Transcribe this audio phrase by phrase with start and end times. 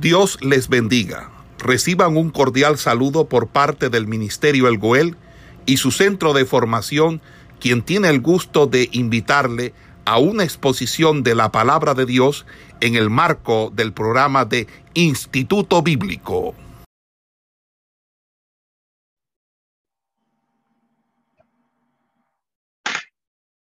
[0.00, 1.30] Dios les bendiga.
[1.58, 5.16] Reciban un cordial saludo por parte del Ministerio El Goel
[5.64, 7.22] y su centro de formación,
[7.60, 9.72] quien tiene el gusto de invitarle
[10.04, 12.44] a una exposición de la palabra de Dios
[12.82, 16.54] en el marco del programa de Instituto Bíblico.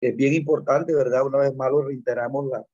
[0.00, 1.24] Es bien importante, ¿verdad?
[1.24, 2.64] Una vez más lo reiteramos la,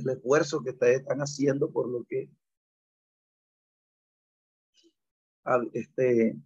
[0.00, 2.30] el esfuerzo que ustedes están haciendo por lo que
[5.72, 6.36] este,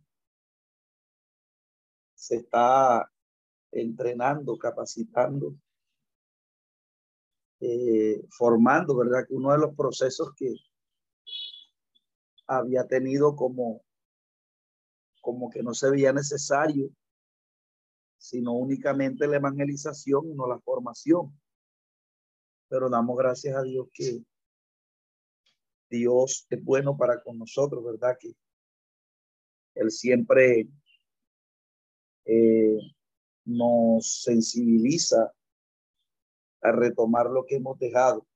[2.14, 3.10] se está
[3.72, 5.56] entrenando, capacitando,
[7.60, 9.26] eh, formando, ¿verdad?
[9.26, 10.54] Que uno de los procesos que
[12.46, 13.82] había tenido como,
[15.20, 16.90] como que no se veía necesario,
[18.18, 21.32] sino únicamente la evangelización, no la formación
[22.72, 24.24] pero damos gracias a Dios que
[25.90, 28.16] Dios es bueno para con nosotros, ¿verdad?
[28.18, 28.34] Que
[29.74, 30.70] Él siempre
[32.24, 32.78] eh,
[33.44, 35.30] nos sensibiliza
[36.62, 38.26] a retomar lo que hemos dejado.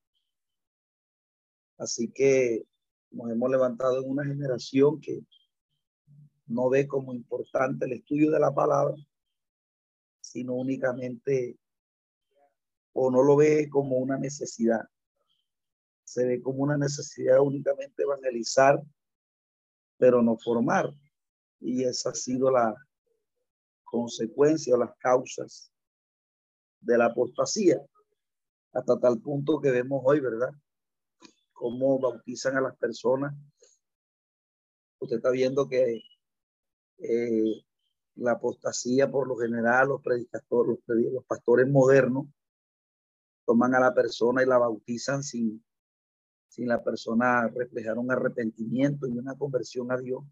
[1.79, 2.67] Así que
[3.13, 5.25] nos hemos levantado en una generación que
[6.47, 8.97] no ve como importante el estudio de la palabra,
[10.21, 11.57] sino únicamente
[12.99, 14.81] o no lo ve como una necesidad.
[16.03, 18.83] Se ve como una necesidad únicamente evangelizar,
[19.99, 20.91] pero no formar.
[21.61, 22.75] Y esa ha sido la
[23.85, 25.71] consecuencia o las causas
[26.81, 27.79] de la apostasía,
[28.73, 30.51] hasta tal punto que vemos hoy, ¿verdad?
[31.53, 33.35] Cómo bautizan a las personas.
[35.01, 36.01] Usted está viendo que
[36.99, 37.63] eh,
[38.15, 42.27] la apostasía, por lo general, los predicadores, los pastores modernos,
[43.47, 45.65] toman a la persona y la bautizan sin,
[46.49, 50.25] sin la persona reflejar un arrepentimiento y una conversión a Dios,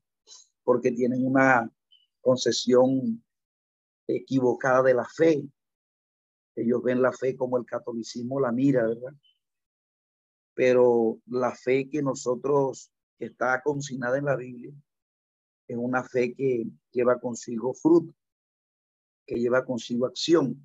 [0.64, 1.70] porque tienen una
[2.20, 3.22] concesión
[4.06, 5.42] equivocada de la fe.
[6.56, 9.12] Ellos ven la fe como el catolicismo la mira, ¿verdad?
[10.54, 14.72] Pero la fe que nosotros, que está consignada en la Biblia,
[15.66, 18.14] es una fe que lleva consigo fruto,
[19.26, 20.62] que lleva consigo acción.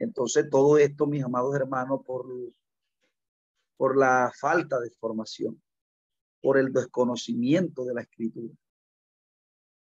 [0.00, 2.26] Entonces, todo esto, mis amados hermanos, por,
[3.76, 5.62] por la falta de formación,
[6.40, 8.54] por el desconocimiento de la escritura.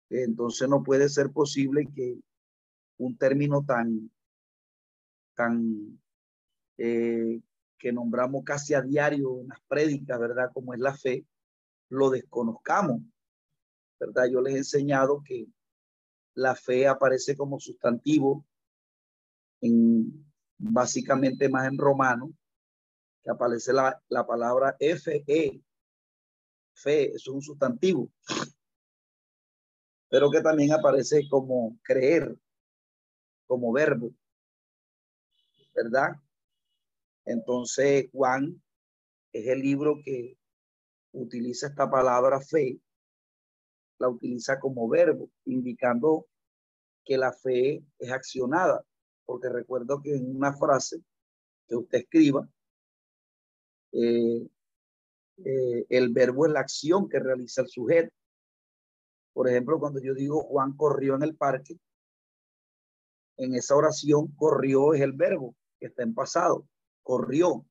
[0.09, 2.19] Entonces, no puede ser posible que
[2.97, 4.11] un término tan,
[5.35, 5.97] tan,
[6.77, 7.41] eh,
[7.77, 10.51] que nombramos casi a diario en las prédicas, ¿verdad?
[10.53, 11.25] Como es la fe,
[11.87, 13.01] lo desconozcamos,
[13.97, 14.25] ¿verdad?
[14.29, 15.47] Yo les he enseñado que
[16.33, 18.45] la fe aparece como sustantivo
[19.61, 20.25] en,
[20.57, 22.31] básicamente más en romano,
[23.23, 25.23] que aparece la, la palabra fe,
[26.73, 28.11] fe, es un sustantivo,
[30.09, 32.35] pero que también aparece como creer,
[33.47, 34.11] como verbo,
[35.73, 36.11] ¿verdad?
[37.25, 38.61] Entonces, Juan
[39.31, 40.37] es el libro que
[41.11, 42.79] utiliza esta palabra fe,
[43.99, 46.27] la utiliza como verbo, indicando
[47.03, 48.83] que la fe es accionada
[49.29, 51.03] porque recuerdo que en una frase
[51.67, 52.49] que usted escriba,
[53.91, 54.47] eh,
[55.45, 58.11] eh, el verbo es la acción que realiza el sujeto.
[59.31, 61.77] Por ejemplo, cuando yo digo Juan corrió en el parque,
[63.37, 66.67] en esa oración corrió es el verbo que está en pasado,
[67.03, 67.67] corrió.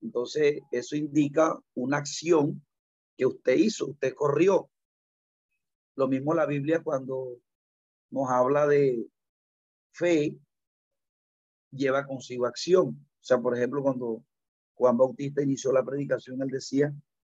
[0.00, 2.64] Entonces, eso indica una acción
[3.16, 4.70] que usted hizo, usted corrió.
[5.96, 7.36] Lo mismo la Biblia cuando
[8.10, 9.10] nos habla de,
[9.96, 10.36] fe
[11.70, 12.88] lleva consigo acción.
[12.88, 14.22] O sea, por ejemplo, cuando
[14.74, 16.92] Juan Bautista inició la predicación, él decía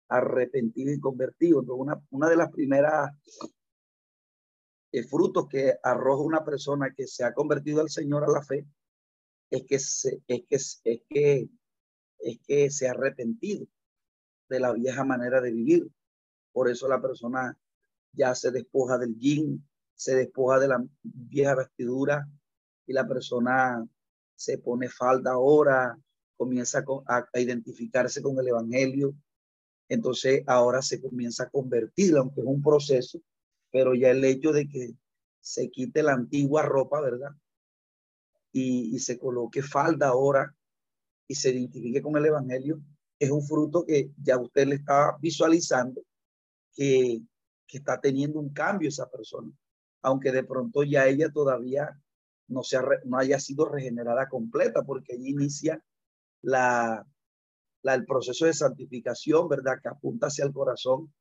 [0.08, 1.60] arrepentido y convertido.
[1.60, 3.10] Entonces, una, una de las primeras
[4.92, 8.66] eh, frutos que arroja una persona que se ha convertido al Señor a la fe
[9.50, 11.48] es que se, es que, es que,
[12.18, 13.66] es que se ha arrepentido
[14.48, 15.88] de la vieja manera de vivir.
[16.52, 17.56] Por eso la persona
[18.12, 22.26] ya se despoja del yin, se despoja de la vieja vestidura
[22.86, 23.86] y la persona
[24.34, 25.98] se pone falda ahora,
[26.36, 29.14] comienza a, identificarse con el Evangelio,
[29.88, 33.20] entonces ahora se comienza a convertir, aunque es un proceso,
[33.70, 34.94] pero ya el hecho de que
[35.40, 37.30] se quite la antigua ropa, ¿verdad?
[38.52, 40.54] Y, y se coloque falda ahora
[41.28, 42.80] y se identifique con el Evangelio,
[43.18, 46.02] es un fruto que ya usted le está visualizando
[46.74, 47.22] que,
[47.66, 49.50] que está teniendo un cambio esa persona,
[50.02, 51.98] aunque de pronto ya ella todavía
[52.48, 55.82] no, sea, no haya sido regenerada completa, porque allí inicia
[56.42, 57.06] la,
[57.82, 59.78] el proceso de santificación, ¿verdad?
[59.82, 61.12] Que apunta hacia el corazón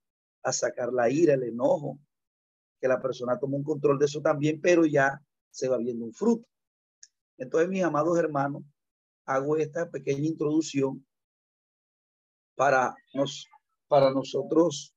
[0.43, 1.99] a sacar la ira, el enojo,
[2.79, 6.13] que la persona toma un control de eso también, pero ya se va viendo un
[6.13, 6.47] fruto.
[7.37, 8.63] Entonces, mis amados hermanos,
[9.25, 11.05] hago esta pequeña introducción
[12.55, 13.47] para, nos,
[13.87, 14.95] para nosotros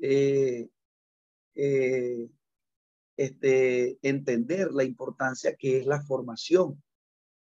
[0.00, 0.68] eh,
[1.54, 2.28] eh,
[3.16, 6.82] este, entender la importancia que es la formación.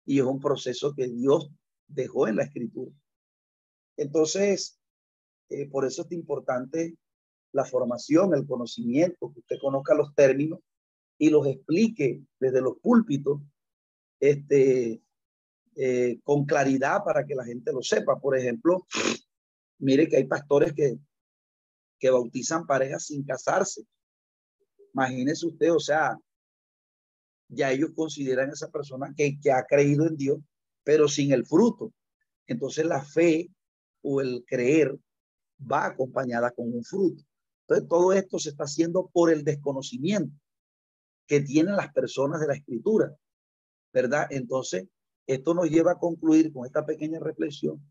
[0.06, 1.52] Y es un proceso que Dios
[1.88, 2.92] dejó en la escritura.
[3.98, 4.80] Entonces,
[5.50, 6.98] eh, por eso es importante
[7.52, 10.60] la formación, el conocimiento, que usted conozca los términos
[11.18, 13.42] y los explique desde los púlpitos
[14.20, 15.02] este,
[15.76, 18.20] eh, con claridad para que la gente lo sepa.
[18.20, 18.86] Por ejemplo,
[19.80, 20.98] mire que hay pastores que,
[22.00, 23.84] que bautizan parejas sin casarse.
[24.94, 26.18] Imagínese usted, o sea,
[27.50, 30.40] ya ellos consideran a esa persona que, que ha creído en Dios,
[30.84, 31.94] pero sin el fruto.
[32.46, 33.50] Entonces la fe
[34.02, 34.98] o el creer
[35.60, 37.24] va acompañada con un fruto.
[37.62, 40.36] Entonces todo esto se está haciendo por el desconocimiento
[41.28, 43.14] que tienen las personas de la escritura,
[43.92, 44.28] ¿verdad?
[44.30, 44.88] Entonces,
[45.26, 47.82] esto nos lleva a concluir con esta pequeña reflexión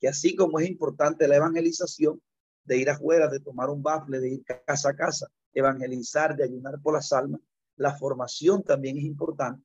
[0.00, 2.20] que así como es importante la evangelización,
[2.64, 6.80] de ir afuera, de tomar un bafle, de ir casa a casa, evangelizar, de ayunar
[6.82, 7.40] por las almas,
[7.76, 9.64] la formación también es importante,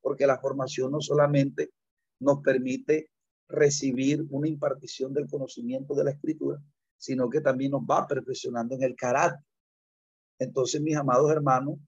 [0.00, 1.70] porque la formación no solamente
[2.20, 3.10] nos permite
[3.48, 6.60] recibir una impartición del conocimiento de la escritura,
[6.96, 9.44] sino que también nos va perfeccionando en el carácter.
[10.38, 11.78] Entonces, mis amados hermanos,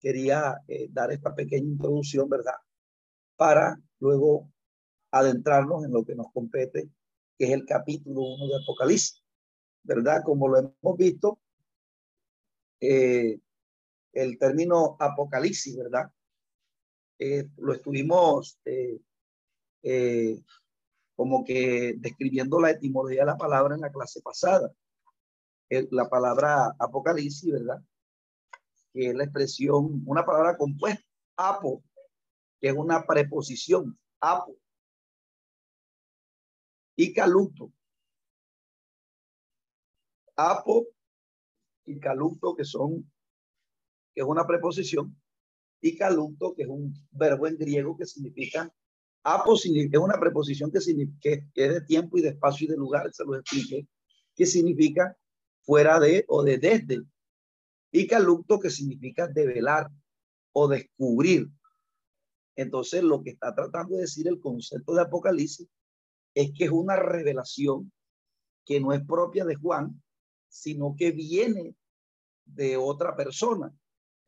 [0.00, 2.54] quería eh, dar esta pequeña introducción, ¿verdad?
[3.36, 4.50] Para luego
[5.10, 6.90] adentrarnos en lo que nos compete,
[7.38, 9.22] que es el capítulo 1 de Apocalipsis,
[9.82, 10.22] ¿verdad?
[10.24, 11.40] Como lo hemos visto,
[12.80, 13.38] eh,
[14.12, 16.10] el término Apocalipsis, ¿verdad?
[17.18, 18.58] Eh, lo estuvimos
[21.14, 24.72] como que describiendo la etimología de la palabra en la clase pasada.
[25.68, 27.82] la palabra Apocalipsis, ¿verdad?
[28.96, 31.04] que es la expresión, una palabra compuesta,
[31.36, 31.84] apo,
[32.58, 34.56] que es una preposición, apo.
[36.96, 37.70] Y caluto.
[40.34, 40.86] Apo
[41.86, 43.10] y caluto, que son,
[44.14, 45.16] que es una preposición,
[45.80, 48.72] y caluto, que es un verbo en griego que significa,
[49.24, 51.18] es una preposición que, significa,
[51.54, 53.86] que es de tiempo y de espacio y de lugar, se lo expliqué,
[54.34, 55.16] que significa
[55.62, 57.02] fuera de o de desde
[57.90, 59.90] y calucto que significa develar
[60.52, 61.48] o descubrir.
[62.54, 65.68] Entonces, lo que está tratando de decir el concepto de Apocalipsis
[66.34, 67.92] es que es una revelación
[68.64, 70.02] que no es propia de Juan,
[70.60, 71.74] sino que viene
[72.44, 73.72] de otra persona.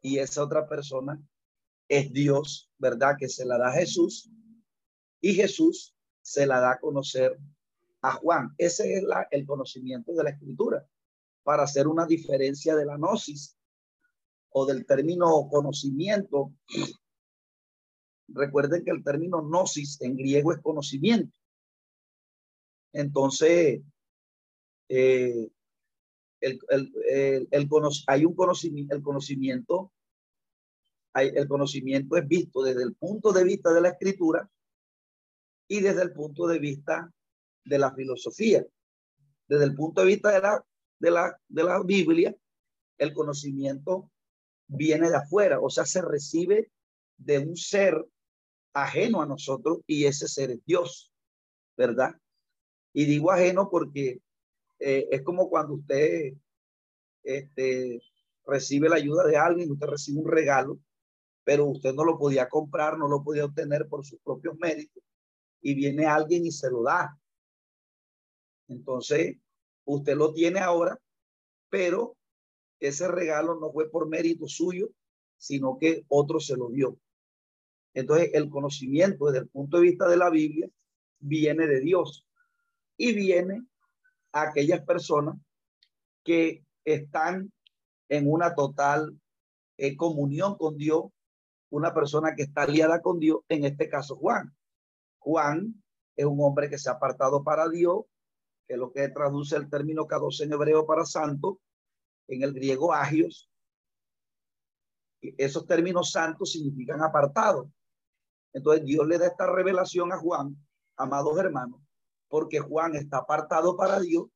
[0.01, 1.21] Y esa otra persona
[1.89, 3.17] es Dios, ¿verdad?
[3.19, 4.31] Que se la da a Jesús
[5.21, 7.39] y Jesús se la da a conocer
[8.03, 8.55] a Juan.
[8.59, 10.87] Ese es la, el conocimiento de la escritura
[11.43, 13.57] para hacer una diferencia de la gnosis
[14.51, 16.53] o del término conocimiento.
[18.29, 21.37] Recuerden que el término gnosis en griego es conocimiento.
[22.93, 23.81] Entonces,
[24.89, 25.51] eh,
[26.41, 27.69] el, el, el,
[28.07, 29.93] hay un conocimiento, el conocimiento,
[31.13, 34.49] hay, el conocimiento es visto desde el punto de vista de la escritura
[35.69, 37.13] y desde el punto de vista
[37.65, 38.65] de la filosofía.
[39.49, 40.65] Desde el punto de vista de la,
[40.99, 42.35] de la, de la Biblia,
[42.99, 44.11] el conocimiento
[44.67, 46.71] viene de afuera, o sea, se recibe
[47.17, 48.05] de un ser
[48.75, 51.13] ajeno a nosotros y ese ser es Dios,
[51.77, 52.15] ¿verdad?
[52.93, 54.21] Y digo ajeno porque
[54.79, 56.35] eh, es como cuando usted
[57.23, 58.01] este,
[58.45, 60.79] recibe la ayuda de alguien, usted recibe un regalo,
[61.45, 65.03] pero usted no lo podía comprar, no lo podía obtener por sus propios méritos,
[65.61, 67.19] y viene alguien y se lo da.
[68.69, 69.37] Entonces,
[69.85, 70.99] usted lo tiene ahora,
[71.71, 72.17] pero
[72.81, 74.91] ese regalo no fue por mérito suyo,
[75.37, 76.99] sino que otro se lo dio.
[77.95, 80.69] Entonces, el conocimiento desde el punto de vista de la Biblia
[81.19, 82.27] viene de Dios
[82.97, 83.67] y viene
[84.43, 85.37] aquellas personas
[86.25, 87.53] que están
[88.09, 89.19] en una total
[89.77, 91.05] eh, comunión con Dios,
[91.71, 94.55] una persona que está aliada con Dios, en este caso Juan.
[95.19, 95.83] Juan
[96.17, 98.05] es un hombre que se ha apartado para Dios,
[98.67, 101.61] que es lo que traduce el término K2 en hebreo para santo,
[102.29, 103.51] en el griego agios.
[105.21, 107.71] Esos términos santos significan apartado.
[108.53, 110.57] Entonces Dios le da esta revelación a Juan,
[110.97, 111.81] amados hermanos,
[112.29, 114.27] porque Juan está apartado para Dios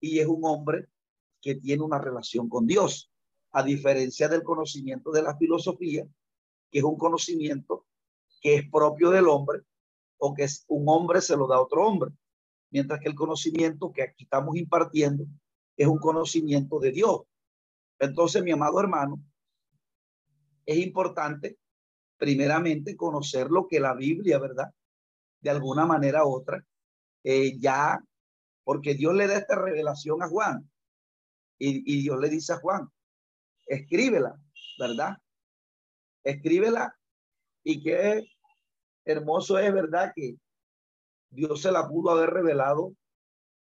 [0.00, 0.88] y es un hombre
[1.40, 3.10] que tiene una relación con Dios,
[3.52, 6.06] a diferencia del conocimiento de la filosofía,
[6.70, 7.86] que es un conocimiento
[8.40, 9.60] que es propio del hombre
[10.18, 12.10] o que es un hombre se lo da a otro hombre.
[12.70, 15.24] mientras que el conocimiento que aquí estamos impartiendo
[15.76, 17.22] es un conocimiento de Dios.
[17.98, 19.22] Entonces, mi amado hermano,
[20.66, 21.58] es importante
[22.18, 24.74] primeramente conocer lo que la Biblia, ¿verdad?
[25.40, 26.66] De alguna manera u otra,
[27.28, 27.98] eh, ya,
[28.62, 30.70] porque Dios le da esta revelación a Juan
[31.58, 32.88] y, Dios le dice a Juan,
[33.66, 34.40] escríbela,
[34.78, 35.16] ¿verdad?
[36.22, 36.96] Escríbela
[37.64, 38.22] y qué
[39.04, 40.12] hermoso es, ¿verdad?
[40.14, 40.36] Que
[41.28, 42.94] Dios se la pudo haber revelado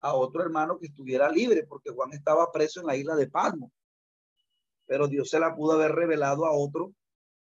[0.00, 3.70] a otro hermano que estuviera libre, porque Juan estaba preso en la isla de Palmo.
[4.86, 6.94] Pero Dios se la pudo haber revelado a otro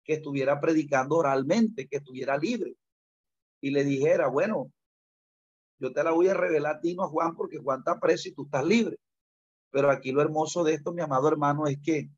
[0.04, 2.76] que estuviera predicando oralmente, que estuviera libre.
[3.62, 4.72] Y le dijera, bueno,
[5.80, 8.30] yo te la voy a revelar a ti, no a Juan, porque Juan está preso
[8.30, 8.98] y tú estás libre.
[9.72, 12.10] Pero aquí lo hermoso de esto, mi amado hermano, es que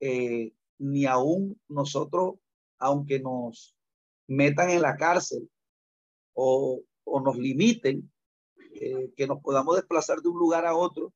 [0.00, 2.34] eh, ni aún nosotros,
[2.78, 3.76] aunque nos
[4.26, 5.50] metan en la cárcel
[6.34, 8.10] o, o nos limiten,
[8.74, 11.12] eh, que nos podamos desplazar de un lugar a otro,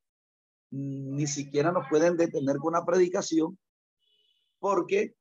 [0.70, 3.58] ni siquiera nos pueden detener con una predicación,
[4.58, 5.14] porque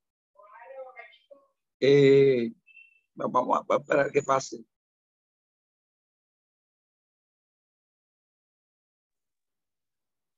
[1.80, 2.52] eh,
[3.14, 4.64] vamos a esperar que pase.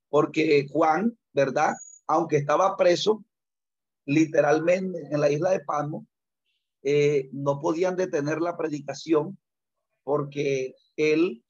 [0.10, 1.74] Porque Juan, ¿verdad?
[2.08, 3.24] Aunque estaba preso,
[4.06, 6.08] literalmente en la isla de Palmo,
[6.84, 9.38] eh, no podían detener la predicación
[10.04, 11.44] porque él,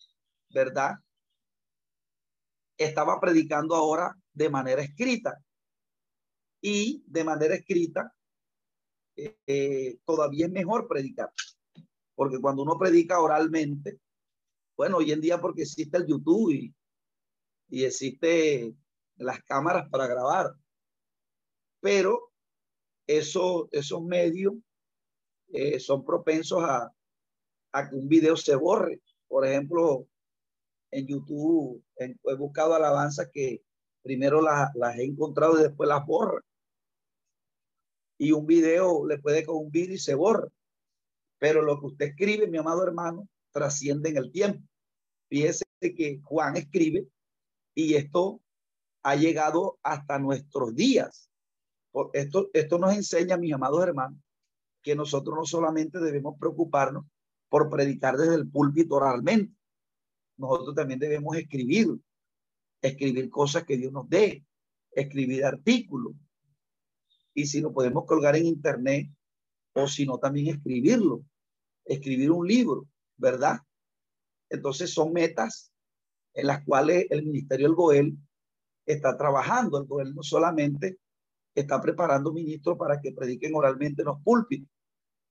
[0.49, 0.95] ¿verdad?
[2.77, 5.39] Estaba predicando ahora de manera escrita.
[6.59, 8.11] Y de manera escrita,
[9.15, 11.31] eh, todavía es mejor predicar.
[12.15, 13.99] Porque cuando uno predica oralmente,
[14.75, 16.73] bueno, hoy en día porque existe el YouTube y,
[17.69, 18.73] y existe
[19.17, 20.53] las cámaras para grabar,
[21.81, 22.31] pero
[23.07, 24.55] eso, esos medios
[25.49, 26.91] eh, son propensos a,
[27.71, 29.01] a, que un video se borre.
[29.27, 30.07] Por ejemplo,
[30.91, 33.63] en YouTube he buscado alabanzas que
[34.01, 36.41] primero las, las he encontrado y después las borro.
[38.19, 40.47] Y un video le puede con un video y se borra.
[41.39, 44.67] Pero lo que usted escribe, mi amado hermano, trasciende en el tiempo.
[45.29, 47.07] Fíjese que Juan escribe
[47.77, 48.41] y esto
[49.03, 51.29] ha llegado hasta nuestros días.
[52.11, 54.19] Esto, esto nos enseña, mis amados hermanos,
[54.81, 57.05] que nosotros no solamente debemos preocuparnos
[57.49, 59.53] por predicar desde el púlpito oralmente,
[60.37, 61.87] nosotros también debemos escribir,
[62.81, 64.43] escribir cosas que Dios nos dé,
[64.91, 66.13] escribir artículos.
[67.35, 69.07] Y si lo podemos colgar en internet,
[69.73, 71.23] o si no, también escribirlo,
[71.85, 73.59] escribir un libro, ¿verdad?
[74.49, 75.71] Entonces son metas
[76.37, 78.17] en las cuales el Ministerio del Goel
[78.85, 79.79] está trabajando.
[79.79, 80.99] El Goel no solamente
[81.55, 84.69] está preparando ministros para que prediquen oralmente en los púlpitos,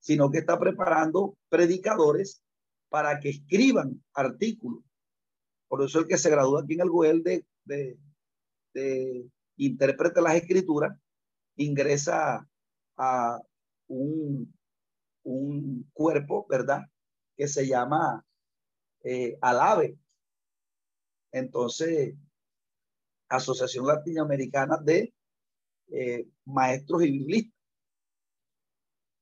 [0.00, 2.42] sino que está preparando predicadores
[2.88, 4.82] para que escriban artículos.
[5.68, 7.96] Por eso el que se gradúa aquí en el Goel de, de,
[8.74, 10.98] de intérprete las escrituras
[11.54, 12.48] ingresa
[12.96, 13.40] a
[13.86, 14.52] un,
[15.22, 16.82] un cuerpo, ¿verdad?
[17.36, 18.26] Que se llama
[19.04, 19.96] eh, ALAVE.
[21.36, 22.14] Entonces,
[23.28, 25.12] Asociación Latinoamericana de
[25.88, 27.52] eh, maestros y biblistas,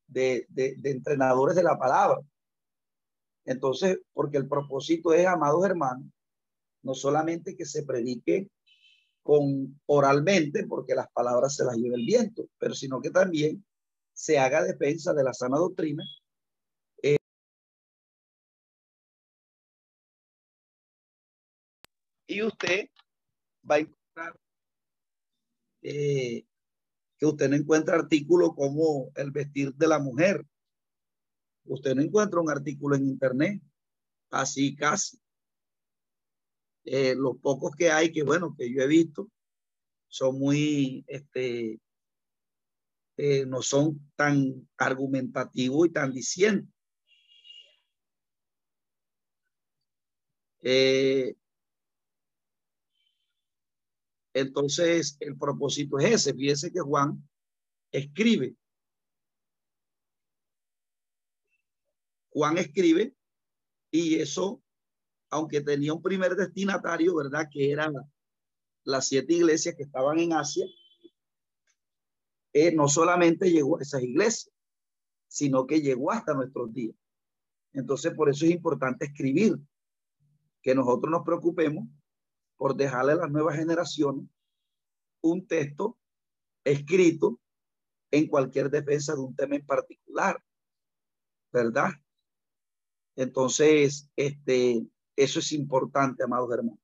[0.06, 2.20] de, de, entrenadores de la palabra.
[3.44, 6.06] Entonces, porque el propósito es, amados hermanos,
[6.82, 8.48] no solamente que se predique
[9.24, 13.64] con oralmente, porque las palabras se las lleva el viento, pero sino que también
[14.12, 16.04] se haga defensa de la sana doctrina.
[22.26, 22.88] Y usted
[23.68, 24.40] va a encontrar
[25.82, 26.46] eh,
[27.18, 30.44] que usted no encuentra artículos como el vestir de la mujer.
[31.66, 33.62] Usted no encuentra un artículo en internet,
[34.30, 35.18] así casi.
[36.84, 39.30] Eh, los pocos que hay, que bueno, que yo he visto,
[40.08, 41.80] son muy, este,
[43.16, 46.68] eh, no son tan argumentativos y tan diciendo.
[50.62, 51.36] Eh,
[54.34, 56.34] entonces, el propósito es ese.
[56.34, 57.26] Fíjese que Juan
[57.92, 58.56] escribe.
[62.30, 63.14] Juan escribe
[63.92, 64.60] y eso,
[65.30, 67.48] aunque tenía un primer destinatario, ¿verdad?
[67.48, 67.94] Que eran
[68.82, 70.66] las siete iglesias que estaban en Asia,
[72.52, 74.52] eh, no solamente llegó a esas iglesias,
[75.28, 76.96] sino que llegó hasta nuestros días.
[77.72, 79.56] Entonces, por eso es importante escribir,
[80.60, 81.86] que nosotros nos preocupemos
[82.56, 84.28] por dejarle a las nuevas generaciones
[85.20, 85.98] un texto
[86.64, 87.40] escrito
[88.10, 90.42] en cualquier defensa de un tema en particular,
[91.52, 91.90] ¿verdad?
[93.16, 96.78] Entonces, este, Eso es importante, amados hermanos.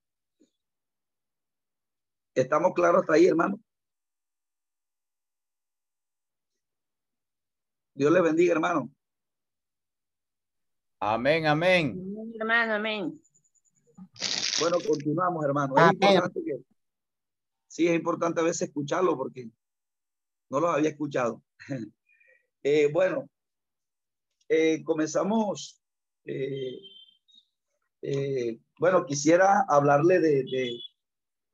[2.34, 3.60] ¿Estamos claros hasta ahí, hermano?
[7.94, 8.90] Dios le bendiga, hermano.
[11.00, 11.98] Amén, amén.
[12.38, 13.20] Hermano, amén.
[14.60, 15.74] Bueno, continuamos, hermano.
[15.76, 16.62] Es importante que,
[17.66, 19.50] sí, es importante a veces escucharlo porque
[20.50, 21.42] no lo había escuchado.
[22.62, 23.26] Eh, bueno,
[24.50, 25.82] eh, comenzamos.
[26.26, 26.78] Eh,
[28.78, 30.44] bueno, quisiera hablarle de,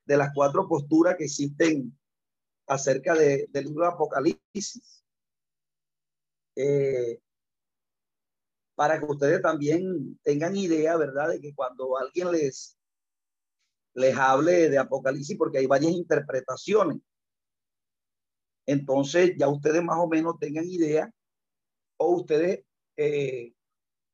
[0.05, 1.97] de, las cuatro posturas que existen
[2.67, 5.05] acerca de, del libro de Apocalipsis.
[8.75, 11.29] para que ustedes también tengan idea, ¿verdad?
[11.29, 12.76] De que cuando alguien les,
[13.97, 16.99] les hable de Apocalipsis, porque hay varias interpretaciones.
[18.67, 21.11] Entonces ya ustedes más o menos tengan idea
[21.97, 22.63] o ustedes
[22.97, 23.55] eh,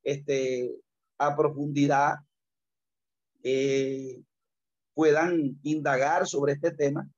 [0.03, 0.71] este,
[1.17, 2.15] a profundidad
[3.43, 4.21] eh,
[4.93, 7.09] puedan indagar sobre este tema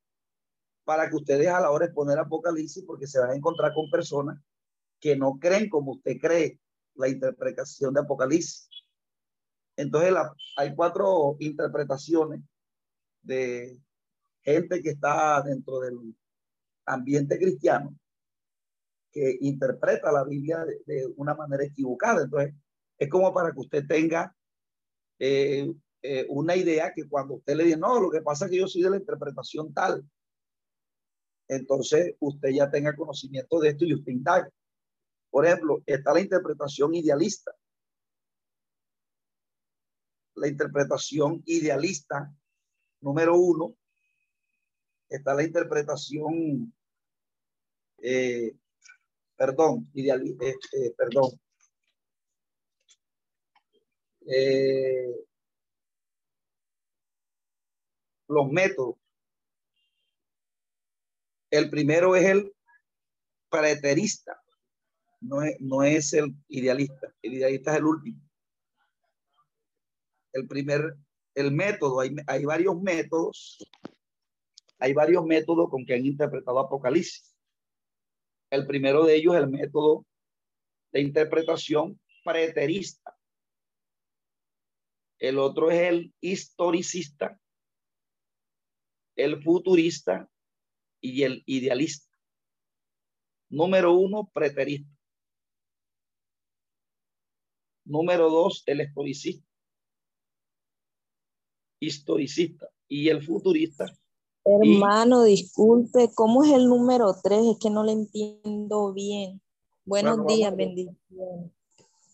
[0.86, 3.92] para que ustedes a la hora de poner Apocalipsis, porque se van a encontrar con
[3.92, 4.40] personas
[5.00, 6.60] que no creen como usted cree
[6.96, 8.70] la interpretación de Apocalipsis.
[9.76, 10.16] Entonces
[10.58, 12.42] hay cuatro interpretaciones
[13.26, 13.80] de
[14.42, 16.16] gente que está dentro del
[16.86, 17.98] ambiente cristiano
[19.12, 22.24] que interpreta la Biblia de, una manera equivocada.
[22.24, 22.54] Entonces,
[22.98, 24.36] es como para que usted tenga
[25.20, 28.58] eh, eh, una idea que cuando usted le dice, no, lo que pasa es que
[28.58, 30.06] yo soy de la interpretación tal,
[31.48, 34.50] entonces usted ya tenga conocimiento de esto y usted indaga.
[35.30, 37.52] Por ejemplo, está la interpretación idealista.
[40.36, 42.34] La interpretación idealista,
[43.02, 43.76] número uno,
[45.10, 46.74] está la interpretación,
[48.00, 48.56] eh,
[49.36, 51.40] perdón, ideal, eh, eh, perdón.
[58.28, 58.96] los métodos.
[61.52, 62.56] El primero es el
[63.50, 64.42] preterista,
[65.22, 68.22] no es, no es el idealista, el idealista es el último.
[70.34, 70.98] El primer,
[71.36, 73.60] el método, hay, hay varios métodos
[74.80, 77.36] hay varios métodos con que han interpretado Apocalipsis.
[78.50, 80.06] El primero de ellos es el método
[80.92, 83.18] de interpretación preterista.
[85.18, 87.40] El otro es el historicista,
[89.16, 90.30] el futurista
[91.02, 92.16] y el idealista.
[93.50, 94.92] Número uno, preterista.
[97.86, 99.55] Número dos, el historicista.
[101.86, 102.68] Historicista.
[102.88, 103.86] Y el futurista
[104.48, 107.40] Hermano, disculpe, ¿cómo es el número tres?
[107.54, 109.42] Es que no le entiendo bien.
[109.86, 111.52] Buenos días, bendiciones.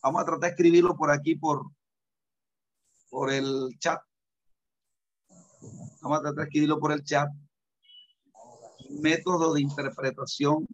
[0.01, 1.69] Vamos a tratar de escribirlo por aquí, por,
[3.09, 3.99] por el chat.
[6.01, 7.27] Vamos a tratar de escribirlo por el chat.
[8.89, 10.65] Método de interpretación.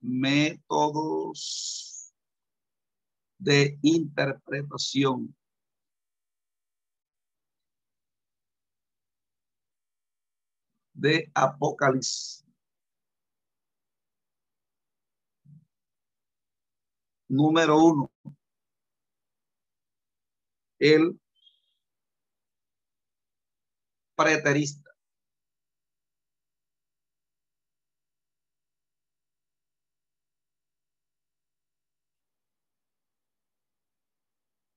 [0.00, 1.34] Métodos
[3.38, 5.36] de interpretación.
[10.96, 12.44] De Apocalipsis.
[17.28, 18.10] Número uno,
[20.78, 21.18] el
[24.16, 24.90] preterista.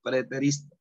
[0.02, 0.79] Preterista.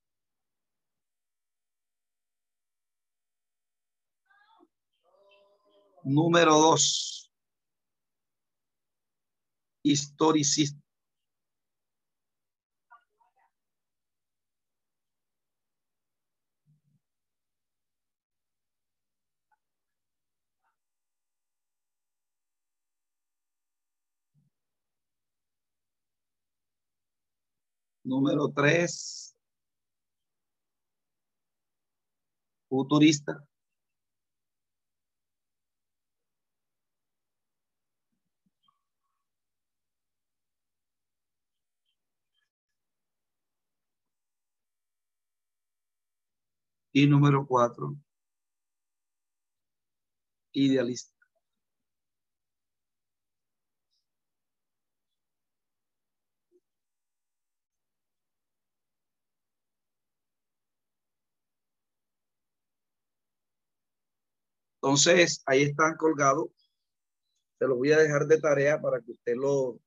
[6.09, 7.31] Número dos,
[9.83, 10.81] historicista.
[28.03, 29.35] Número tres,
[32.67, 33.48] futurista.
[46.99, 47.95] Y número cuatro,
[50.51, 51.15] idealista.
[64.81, 66.49] Entonces, ahí están colgados.
[67.59, 69.79] Se los voy a dejar de tarea para que usted lo,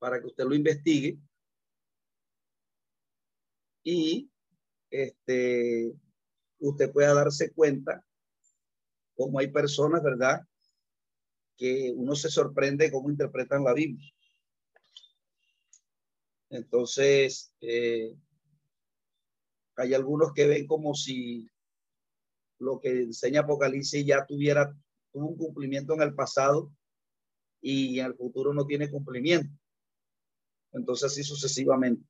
[0.00, 1.16] para que usted lo investigue.
[3.84, 4.30] y
[4.90, 5.92] este,
[6.58, 8.04] usted pueda darse cuenta
[9.14, 10.40] cómo hay personas, ¿verdad?
[11.56, 14.12] Que uno se sorprende cómo interpretan la Biblia.
[16.50, 18.14] Entonces, eh,
[19.76, 21.48] hay algunos que ven como si
[22.58, 24.76] lo que enseña Apocalipsis ya tuviera
[25.12, 26.72] tuvo un cumplimiento en el pasado
[27.60, 29.52] y en el futuro no tiene cumplimiento.
[30.72, 32.09] Entonces, así sucesivamente.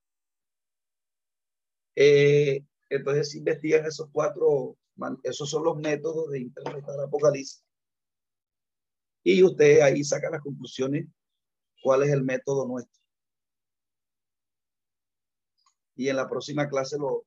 [2.03, 4.79] Eh, entonces, investigan esos cuatro,
[5.23, 7.63] esos son los métodos de interpretar Apocalipsis.
[9.23, 11.07] Y usted ahí saca las conclusiones,
[11.83, 12.99] cuál es el método nuestro.
[15.95, 17.27] Y en la próxima clase lo,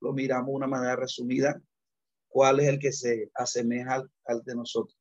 [0.00, 1.60] lo miramos de una manera resumida,
[2.28, 4.98] cuál es el que se asemeja al, de nosotros.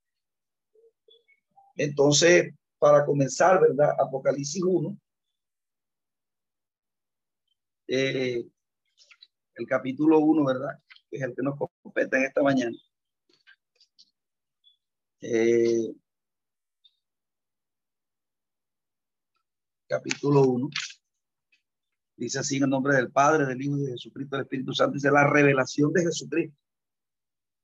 [1.77, 3.91] Entonces, para comenzar, ¿verdad?
[3.97, 4.97] Apocalipsis 1,
[7.87, 8.45] eh,
[9.55, 10.79] el capítulo 1, ¿verdad?
[11.09, 12.75] Que es el que nos compete en esta mañana.
[15.21, 15.93] Eh,
[19.87, 20.69] capítulo 1.
[22.15, 24.93] Dice así en el nombre del Padre, del Hijo y de Jesucristo, del Espíritu Santo.
[24.93, 26.57] Dice la revelación de Jesucristo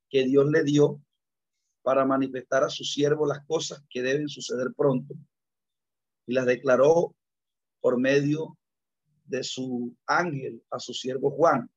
[0.08, 1.00] que Dios le dio
[1.82, 5.14] para manifestar a su siervo las cosas que deben suceder pronto.
[6.26, 7.14] Y las declaró
[7.80, 8.58] por medio
[9.24, 11.70] de su ángel a su siervo Juan,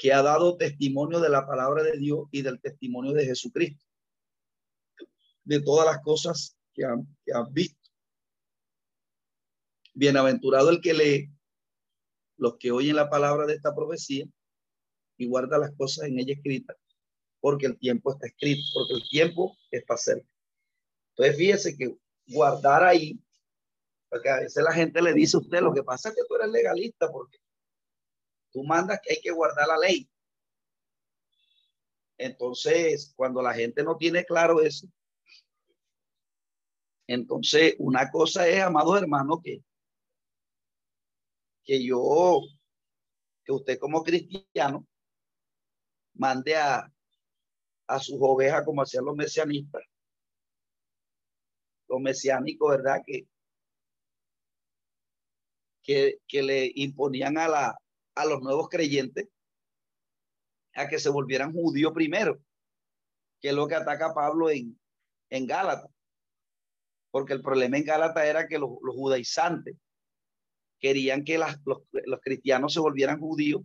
[0.00, 3.84] que ha dado testimonio de la palabra de Dios y del testimonio de Jesucristo,
[5.44, 7.06] de todas las cosas que han,
[7.52, 7.78] visto.
[9.92, 11.30] Bienaventurado el que lee,
[12.38, 14.24] los que oyen la palabra de esta profecía
[15.18, 16.78] y guarda las cosas en ella escritas,
[17.38, 20.30] porque el tiempo está escrito, porque el tiempo está cerca.
[21.10, 21.94] Entonces, fíjese que
[22.26, 23.20] guardar ahí,
[24.08, 26.36] porque a veces la gente le dice a usted, lo que pasa es que tú
[26.36, 27.36] eres legalista, porque
[28.52, 30.08] tú mandas que hay que guardar la ley.
[32.18, 34.86] Entonces, cuando la gente no tiene claro eso,
[37.06, 39.62] entonces una cosa es, amados hermanos, que
[41.70, 42.40] que yo,
[43.44, 44.86] que usted como cristiano,
[46.14, 46.92] mande a,
[47.86, 49.82] a sus ovejas como hacían los mesianistas,
[51.88, 53.00] los mesiánicos, ¿verdad?
[53.06, 53.26] Que,
[55.82, 57.79] que, que le imponían a, la,
[58.22, 59.28] a los nuevos creyentes
[60.74, 62.40] a que se volvieran judíos primero,
[63.40, 64.78] que es lo que ataca Pablo en,
[65.30, 65.90] en Gálatas.
[67.10, 69.76] Porque el problema en Gálatas era que los, los judaizantes
[70.80, 71.54] querían que los,
[72.22, 73.62] cristianos se volvieran judíos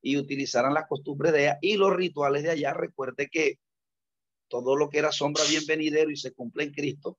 [0.00, 2.72] y utilizaran las costumbres de allá y los rituales de allá.
[2.72, 3.58] Recuerde que
[4.48, 7.18] todo lo que era sombra bienvenidero y se cumple en Cristo,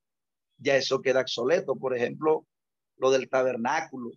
[0.57, 1.75] ya eso queda obsoleto.
[1.75, 2.47] Por ejemplo,
[2.97, 4.11] lo del tabernáculo,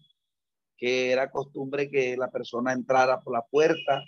[0.77, 4.03] que era costumbre que la persona entrara por la puerta,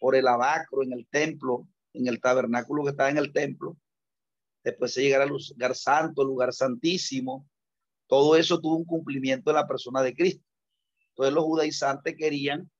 [0.00, 3.76] por el abacro en el templo, en el tabernáculo que estaba en el templo.
[4.64, 7.48] Después se llegara al lugar santo, lugar santísimo,
[8.06, 10.44] todo eso tuvo un cumplimiento en la persona de Cristo.
[11.10, 12.70] Entonces los judaizantes querían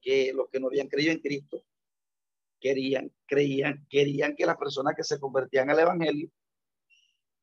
[0.00, 1.62] que los que no habían creído en Cristo
[2.62, 6.30] querían, creían, querían que las personas que se convertían al evangelio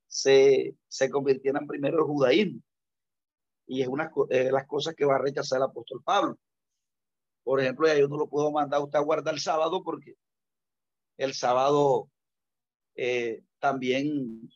[0.08, 2.62] se, se convirtieran primero al judaísmo.
[3.69, 6.39] Y es una de las cosas que va a rechazar el apóstol Pablo.
[7.43, 10.15] Por ejemplo, yo no lo puedo mandar a usted a guardar el sábado porque
[11.17, 12.10] el sábado
[12.95, 14.49] eh, también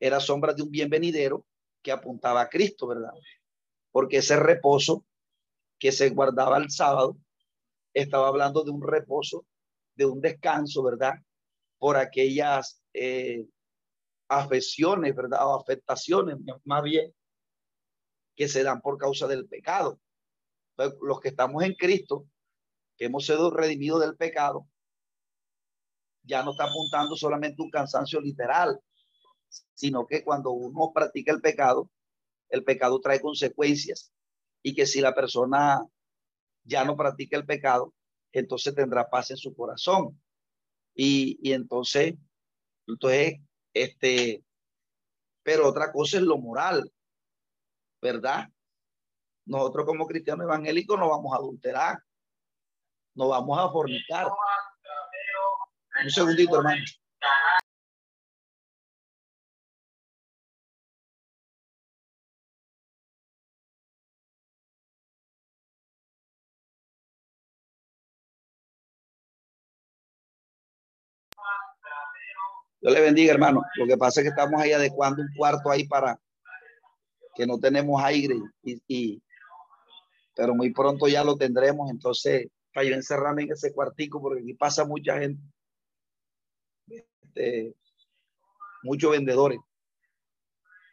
[0.00, 1.44] era sombra de un bienvenidero
[1.82, 3.12] que apuntaba a Cristo, ¿verdad?
[3.92, 5.04] Porque ese reposo
[5.78, 7.18] que se guardaba el sábado
[7.92, 9.44] estaba hablando de un reposo,
[9.94, 11.14] de un descanso, ¿verdad?
[11.76, 13.46] Por aquellas eh,
[14.28, 15.46] afecciones, ¿verdad?
[15.46, 17.12] O afectaciones, más bien,
[18.36, 19.98] que se dan por causa del pecado.
[20.76, 22.28] los que estamos en Cristo,
[22.96, 24.68] que hemos sido redimidos del pecado,
[26.22, 28.78] ya no está apuntando solamente un cansancio literal,
[29.74, 31.90] sino que cuando uno practica el pecado,
[32.50, 34.12] el pecado trae consecuencias
[34.62, 35.82] y que si la persona
[36.64, 37.94] ya no practica el pecado,
[38.32, 40.20] entonces tendrá paz en su corazón.
[40.94, 42.14] Y, y entonces,
[42.86, 43.40] entonces,
[43.72, 44.44] este,
[45.42, 46.92] pero otra cosa es lo moral,
[48.06, 48.48] ¿verdad?
[49.46, 51.98] Nosotros como cristianos evangélicos no vamos a adulterar,
[53.14, 54.28] no vamos a fornicar.
[56.04, 56.84] Un segundito, hermano.
[72.80, 73.62] Dios le bendiga, hermano.
[73.76, 76.20] Lo que pasa es que estamos ahí adecuando un cuarto ahí para,
[77.36, 79.22] que no tenemos aire y,
[80.34, 81.90] pero muy pronto ya lo tendremos.
[81.90, 85.42] Entonces, para yo encerrarme en ese cuartico porque aquí pasa mucha gente,
[86.88, 87.74] este,
[88.82, 89.58] muchos vendedores.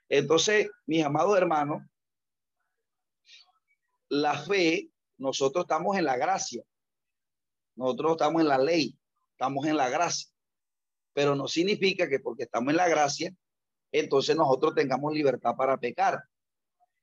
[0.10, 1.82] Entonces, mis amados hermanos,
[4.10, 6.64] la fe, nosotros estamos en la gracia,
[7.76, 8.98] nosotros estamos en la ley,
[9.32, 10.30] estamos en la gracia,
[11.14, 13.34] pero no significa que porque estamos en la gracia,
[13.92, 16.24] entonces nosotros tengamos libertad para pecar.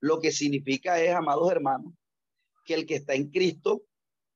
[0.01, 1.93] Lo que significa es, amados hermanos,
[2.65, 3.83] que el que está en Cristo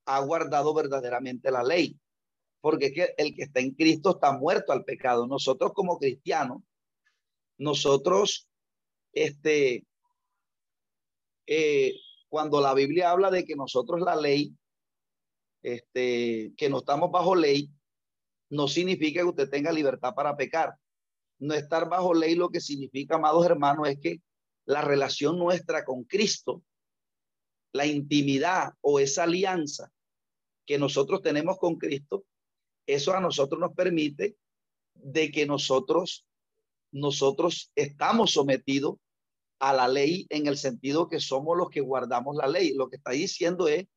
[0.05, 1.99] ha guardado verdaderamente la ley,
[2.61, 5.27] porque que el que está en Cristo está muerto al pecado.
[5.27, 6.61] Nosotros como cristianos,
[7.57, 8.47] nosotros,
[9.13, 9.85] este,
[11.47, 11.95] eh,
[12.29, 14.55] cuando la Biblia habla de que nosotros la ley,
[15.63, 17.71] este, que no estamos bajo ley,
[18.49, 20.75] no significa que usted tenga libertad para pecar.
[21.39, 24.21] No estar bajo ley lo que significa, amados hermanos, es que
[24.65, 26.63] la relación nuestra con Cristo,
[27.73, 29.91] la intimidad o esa alianza
[30.65, 32.25] que nosotros tenemos con Cristo,
[32.87, 34.37] eso a nosotros nos permite
[34.93, 36.25] de que nosotros,
[36.91, 38.95] nosotros estamos sometidos
[39.59, 42.73] a la ley en el sentido que somos los que guardamos la ley.
[42.73, 43.87] Lo que está diciendo es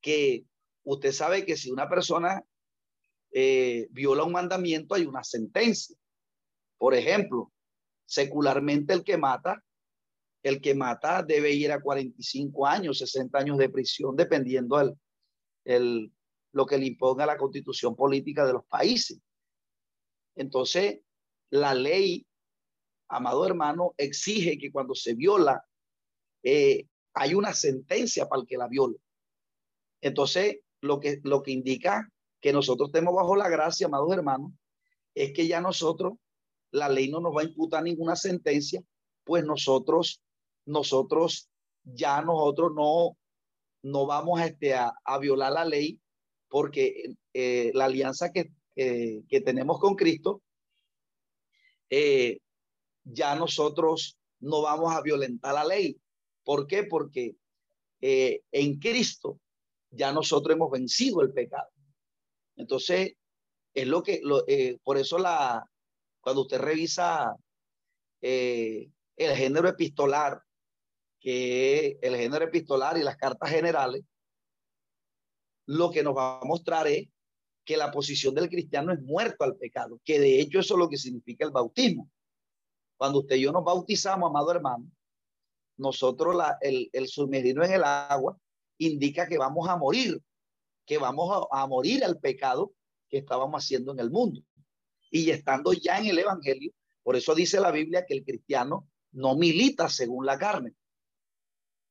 [0.00, 0.44] que
[0.84, 2.44] usted sabe que si una persona
[3.32, 5.96] eh, viola un mandamiento hay una sentencia.
[6.78, 7.52] Por ejemplo,
[8.06, 9.62] secularmente el que mata,
[10.42, 14.94] el que mata debe ir a 45 años, 60 años de prisión, dependiendo del
[15.64, 16.12] el,
[16.52, 19.20] lo que le imponga la constitución política de los países.
[20.34, 21.00] Entonces,
[21.50, 22.26] la ley
[23.10, 25.64] amado hermano, exige que cuando se viola,
[26.42, 28.96] eh, hay una sentencia para el que la viola.
[30.00, 32.08] Entonces, lo que, lo que indica
[32.40, 34.52] que nosotros estemos bajo la gracia, amados hermanos,
[35.14, 36.14] es que ya nosotros,
[36.70, 38.80] la ley no nos va a imputar ninguna sentencia,
[39.24, 40.22] pues nosotros,
[40.66, 41.48] nosotros,
[41.84, 43.16] ya nosotros no,
[43.82, 46.00] no vamos este, a, violar la ley,
[46.48, 50.42] porque eh, la alianza que, que tenemos con Cristo
[51.90, 52.38] eh,
[53.02, 56.00] ya nosotros no vamos a violentar la ley.
[56.44, 56.84] ¿Por qué?
[56.84, 57.34] Porque
[58.00, 59.40] eh, en Cristo
[59.90, 61.68] ya nosotros hemos vencido el pecado.
[62.56, 63.14] Entonces,
[63.74, 65.64] es lo que, eh, por eso la,
[66.20, 67.34] cuando usted revisa
[68.20, 70.42] el género epistolar,
[71.20, 74.02] que el género epistolar y las cartas generales,
[75.66, 77.08] lo que nos va a mostrar es
[77.64, 80.88] que la posición del cristiano es muerto al pecado, que de hecho eso es lo
[80.88, 82.10] que significa el bautismo.
[82.96, 84.90] Cuando usted y yo nos bautizamos, amado hermano,
[85.76, 88.36] nosotros la, el, el sumergirnos en el agua
[88.78, 90.20] indica que vamos a morir,
[90.86, 92.72] que vamos a, a morir al pecado
[93.08, 94.42] que estábamos haciendo en el mundo.
[95.10, 99.36] Y estando ya en el Evangelio, por eso dice la Biblia que el cristiano no
[99.36, 100.74] milita según la carne.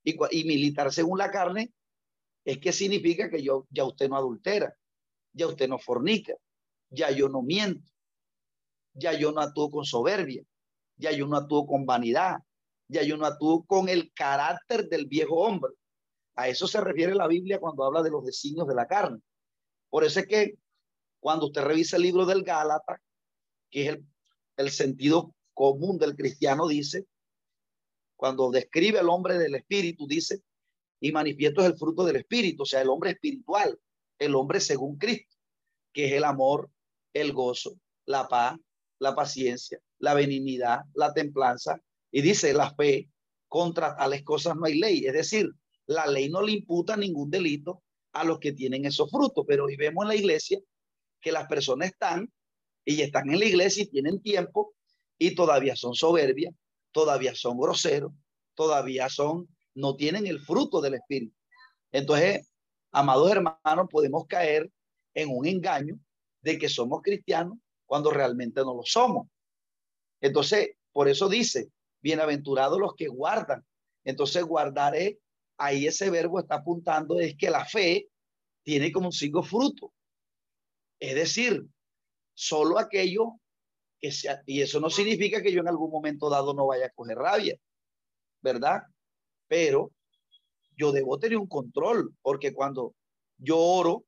[0.03, 1.73] Y, militar según la carne
[2.45, 4.75] es que significa que yo ya usted no adultera,
[5.33, 6.33] ya usted no fornica,
[6.89, 7.91] ya yo no miento,
[8.93, 10.43] ya yo no actúo con soberbia,
[10.95, 12.37] ya yo no actúo con vanidad,
[12.87, 15.73] ya yo no actúo con el carácter del viejo hombre.
[16.35, 19.19] A eso se refiere la Biblia cuando habla de los designios de la carne.
[19.89, 20.55] Por eso es que
[21.19, 23.01] cuando usted revisa el libro del Gálata,
[23.69, 24.05] que es el,
[24.57, 27.05] el sentido común del cristiano, dice,
[28.19, 30.41] cuando describe al hombre del espíritu, dice,
[30.99, 33.79] y manifiesto es el fruto del espíritu, o sea, el hombre espiritual,
[34.17, 35.37] el hombre según Cristo,
[35.93, 36.69] que es el amor,
[37.13, 38.59] el gozo, la paz,
[38.99, 43.09] la paciencia, la benignidad, la templanza, y dice la fe,
[43.47, 45.05] contra tales cosas no hay ley.
[45.05, 45.49] Es decir,
[45.85, 49.77] la ley no le imputa ningún delito a los que tienen esos frutos, pero hoy
[49.77, 50.59] vemos en la iglesia
[51.21, 52.29] que las personas están
[52.83, 54.73] y están en la iglesia y tienen tiempo
[55.17, 56.53] y todavía son soberbias,
[56.91, 58.11] todavía son groseros,
[58.55, 61.35] todavía son, no tienen el fruto del Espíritu.
[61.91, 62.51] Entonces,
[62.91, 64.69] amados hermanos, podemos caer
[65.13, 65.99] en un engaño
[66.41, 69.27] de que somos cristianos cuando realmente no lo somos.
[70.21, 71.71] Entonces, por eso dice,
[72.01, 73.65] bienaventurados los que guardan.
[74.03, 75.17] Entonces, guardar es,
[75.57, 78.09] ahí ese verbo está apuntando, es que la fe
[78.63, 79.93] tiene como cinco fruto.
[80.99, 81.65] Es decir,
[82.33, 83.39] solo aquello
[83.99, 86.91] que sea, y eso no significa que yo en algún momento dado no vaya a
[86.91, 87.57] coger rabia,
[88.41, 88.83] ¿verdad?
[89.47, 89.91] Pero
[90.75, 92.95] yo debo tener un control, porque cuando
[93.37, 94.05] yo oro,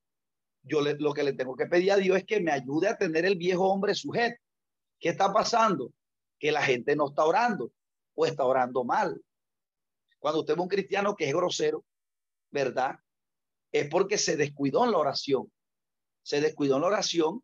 [0.63, 3.25] yo lo que le tengo que pedir a Dios es que me ayude a tener
[3.25, 4.39] el viejo hombre sujeto.
[4.99, 5.91] ¿Qué está pasando?
[6.41, 7.71] que la gente no está orando
[8.15, 9.21] o está orando mal.
[10.17, 11.85] Cuando usted ve un cristiano que es grosero,
[12.49, 12.99] ¿verdad?
[13.71, 15.51] Es porque se descuidó en la oración.
[16.23, 17.43] Se descuidó en la oración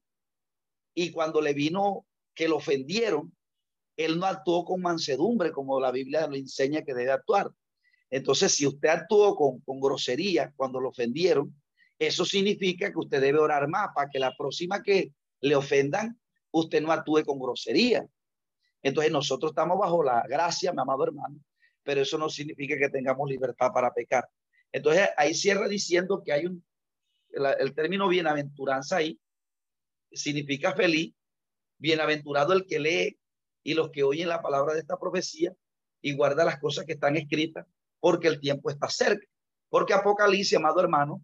[0.95, 2.07] y cuando le vino
[2.37, 3.35] que lo ofendieron,
[3.97, 7.49] él no actuó con mansedumbre como la Biblia le enseña que debe actuar.
[8.11, 11.53] Entonces, si usted actuó con, con grosería cuando lo ofendieron,
[11.97, 16.19] eso significa que usted debe orar más para que la próxima que le ofendan,
[16.51, 18.07] usted no actúe con grosería.
[18.83, 21.39] Entonces, nosotros estamos bajo la gracia, mi amado hermano,
[21.81, 24.29] pero eso no significa que tengamos libertad para pecar.
[24.71, 26.63] Entonces, ahí cierra diciendo que hay un,
[27.31, 29.19] el, término bienaventuranza ahí
[30.11, 31.13] significa feliz,
[31.77, 33.19] bienaventurado el que lee
[33.63, 35.53] y los que oyen la palabra de esta profecía
[36.01, 37.65] y guarda las cosas que están escritas,
[37.99, 39.25] porque el tiempo está cerca.
[39.69, 41.23] Porque Apocalipsis, amado hermano,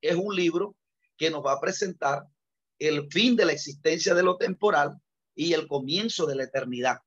[0.00, 0.74] es un libro
[1.16, 2.24] que nos va a presentar
[2.78, 4.98] el fin de la existencia de lo temporal
[5.34, 6.98] y el comienzo de la eternidad.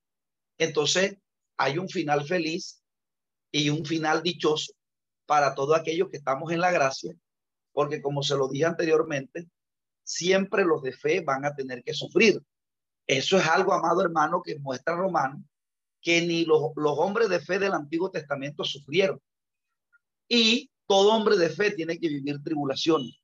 [0.58, 1.18] Entonces,
[1.56, 2.82] hay un final feliz
[3.50, 4.72] y un final dichoso
[5.26, 7.14] para todos aquellos que estamos en la gracia,
[7.72, 9.48] porque como se lo dije anteriormente,
[10.06, 12.40] siempre los de fe van a tener que sufrir.
[13.06, 15.44] Eso es algo, amado hermano, que muestra Romano,
[16.00, 19.20] que ni los, los hombres de fe del Antiguo Testamento sufrieron.
[20.28, 23.18] Y todo hombre de fe tiene que vivir tribulaciones.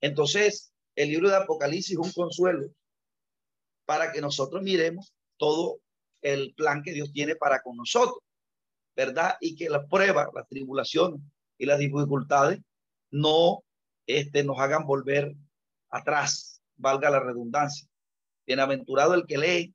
[0.00, 2.68] Entonces, el libro de Apocalipsis es un consuelo
[3.86, 5.78] para que nosotros miremos todo
[6.22, 8.18] el plan que Dios tiene para con nosotros,
[8.94, 9.36] ¿verdad?
[9.40, 11.20] Y que las pruebas, las tribulaciones
[11.58, 12.60] y las dificultades
[13.10, 13.62] no
[14.06, 15.34] este, nos hagan volver
[15.96, 17.88] atrás, valga la redundancia.
[18.46, 19.74] Bienaventurado el que lee,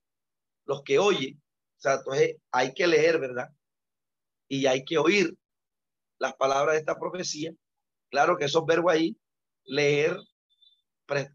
[0.66, 1.38] los que oye.
[1.78, 3.50] O sea, entonces hay que leer, ¿verdad?
[4.48, 5.36] Y hay que oír
[6.20, 7.52] las palabras de esta profecía.
[8.10, 9.18] Claro que esos verbos ahí,
[9.66, 10.18] leer,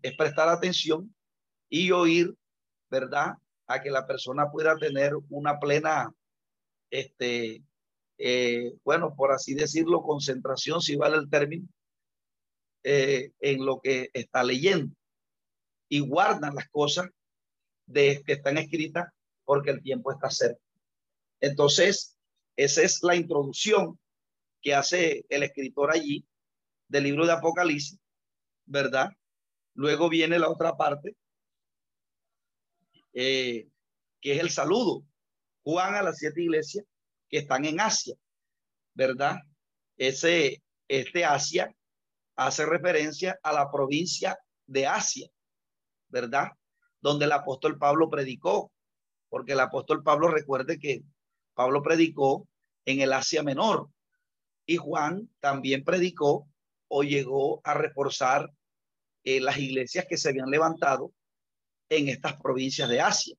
[0.02, 1.14] es prestar atención
[1.68, 2.34] y oír,
[2.90, 3.34] ¿verdad?
[3.66, 6.12] A que la persona pueda tener una plena,
[6.90, 7.62] este,
[8.18, 11.66] eh, bueno, por así decirlo, concentración, si vale el término,
[12.88, 14.94] eh, en lo que está leyendo
[15.88, 17.08] y guardan las cosas
[17.84, 19.08] de que están escritas
[19.44, 20.62] porque el tiempo está cerca.
[21.40, 22.16] Entonces,
[22.54, 23.98] esa es la introducción
[24.62, 26.24] que hace el escritor allí
[26.86, 27.98] del libro de Apocalipsis,
[28.66, 29.10] ¿verdad?
[29.74, 31.16] Luego viene la otra parte,
[33.14, 33.68] eh,
[34.20, 35.02] que es el saludo.
[35.64, 36.84] Juan a las siete iglesias
[37.28, 38.14] que están en Asia,
[38.94, 39.38] ¿verdad?
[39.96, 41.74] Ese, este Asia
[42.36, 45.28] hace referencia a la provincia de Asia,
[46.08, 46.48] ¿verdad?
[47.00, 48.70] Donde el apóstol Pablo predicó,
[49.28, 51.02] porque el apóstol Pablo recuerde que
[51.54, 52.46] Pablo predicó
[52.84, 53.88] en el Asia Menor
[54.66, 56.48] y Juan también predicó
[56.88, 58.50] o llegó a reforzar
[59.24, 61.12] eh, las iglesias que se habían levantado
[61.88, 63.36] en estas provincias de Asia.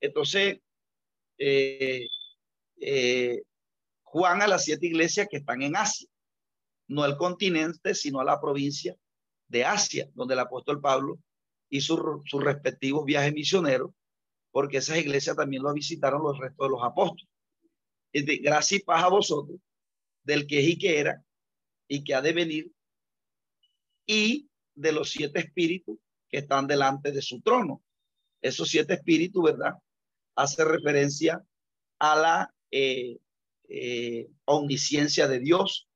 [0.00, 0.58] Entonces,
[1.38, 2.06] eh,
[2.80, 3.42] eh,
[4.02, 6.08] Juan a las siete iglesias que están en Asia,
[6.92, 8.96] no al continente, sino a la provincia
[9.48, 11.18] de Asia, donde el apóstol Pablo
[11.70, 13.92] hizo sus respectivos viajes misioneros,
[14.50, 17.28] porque esas iglesias también lo visitaron los restos de los apóstoles.
[18.12, 19.58] Gracias y paz a vosotros,
[20.22, 21.24] del que es y que era,
[21.88, 22.72] y que ha de venir,
[24.06, 27.82] y de los siete espíritus que están delante de su trono.
[28.42, 29.74] Esos siete espíritus, ¿verdad?
[30.36, 31.42] Hace referencia
[31.98, 33.18] a la eh,
[33.68, 35.88] eh, omnisciencia de Dios,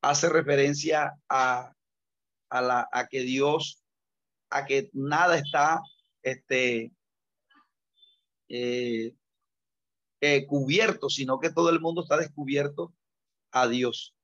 [0.00, 1.72] hace referencia a,
[2.50, 3.82] a, la, a que Dios,
[4.50, 5.80] a que nada está
[6.22, 6.92] este,
[8.48, 9.14] eh,
[10.46, 12.94] cubierto, sino que todo el mundo está descubierto
[13.52, 14.14] a Dios.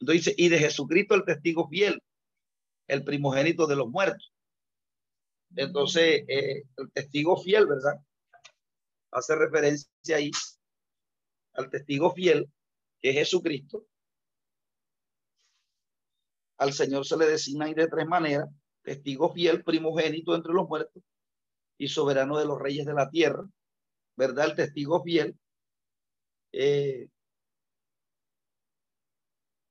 [0.00, 2.02] Entonces y de Jesucristo el testigo fiel,
[2.88, 4.32] el primogénito de los muertos.
[5.56, 8.00] Entonces, eh, el testigo fiel, ¿verdad?
[9.10, 10.30] Hace referencia ahí
[11.52, 12.50] al testigo fiel,
[13.00, 13.86] que es Jesucristo.
[16.58, 18.48] Al Señor se le designa ahí de tres maneras,
[18.82, 21.02] testigo fiel, primogénito entre los muertos
[21.78, 23.44] y soberano de los reyes de la tierra,
[24.16, 24.46] ¿verdad?
[24.50, 25.36] El testigo fiel.
[26.52, 27.08] Eh,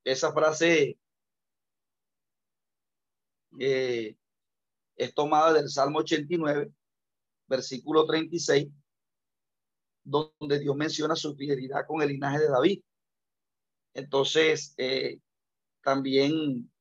[0.03, 0.97] esa frase
[3.59, 4.15] eh,
[4.95, 6.71] es tomada del Salmo 89,
[7.47, 8.67] versículo 36,
[10.03, 12.81] donde Dios menciona su fidelidad con el linaje de David.
[13.93, 15.19] Entonces, eh,
[15.83, 16.71] también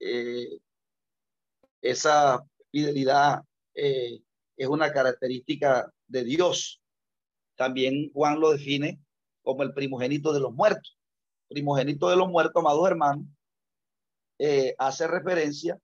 [0.00, 0.58] eh,
[1.82, 3.42] esa fidelidad
[3.74, 6.80] es una característica de Dios.
[7.56, 9.00] También Juan lo define
[9.42, 10.96] como el primogénito de los muertos.
[11.48, 13.26] Primogénito de los muertos, amados hermanos,
[14.78, 15.78] hace referencia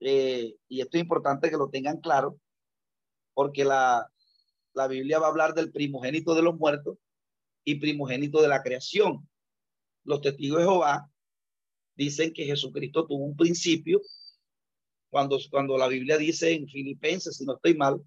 [0.00, 2.38] eh, y esto es importante que lo tengan claro,
[3.34, 4.10] porque la,
[4.74, 6.98] la Biblia va a hablar del primogénito de los muertos
[7.64, 9.28] y primogénito de la creación.
[10.04, 11.10] Los testigos de Jehová
[11.98, 14.00] dicen que Jesucristo tuvo un principio,
[15.10, 18.00] cuando, cuando la Biblia dice en Filipenses, si no estoy mal,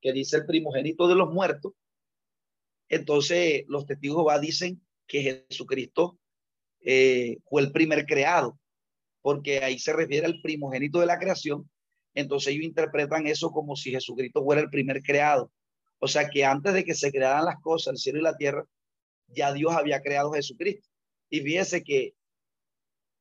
[0.00, 1.72] que dice el primogénito de los muertos,
[2.88, 6.18] entonces los testigos va dicen que Jesucristo
[6.80, 8.58] eh, fue el primer creado,
[9.20, 11.68] porque ahí se refiere al primogénito de la creación.
[12.14, 15.50] Entonces ellos interpretan eso como si Jesucristo fuera el primer creado.
[15.98, 18.64] O sea que antes de que se crearan las cosas, el cielo y la tierra,
[19.26, 20.88] ya Dios había creado a Jesucristo.
[21.30, 22.14] Y fíjese que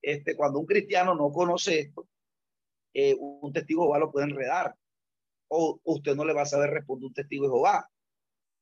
[0.03, 2.07] este, cuando un cristiano no conoce esto,
[2.93, 4.75] eh, un testigo de Jehová lo puede enredar.
[5.47, 7.89] O usted no le va a saber responder un testigo de Jehová.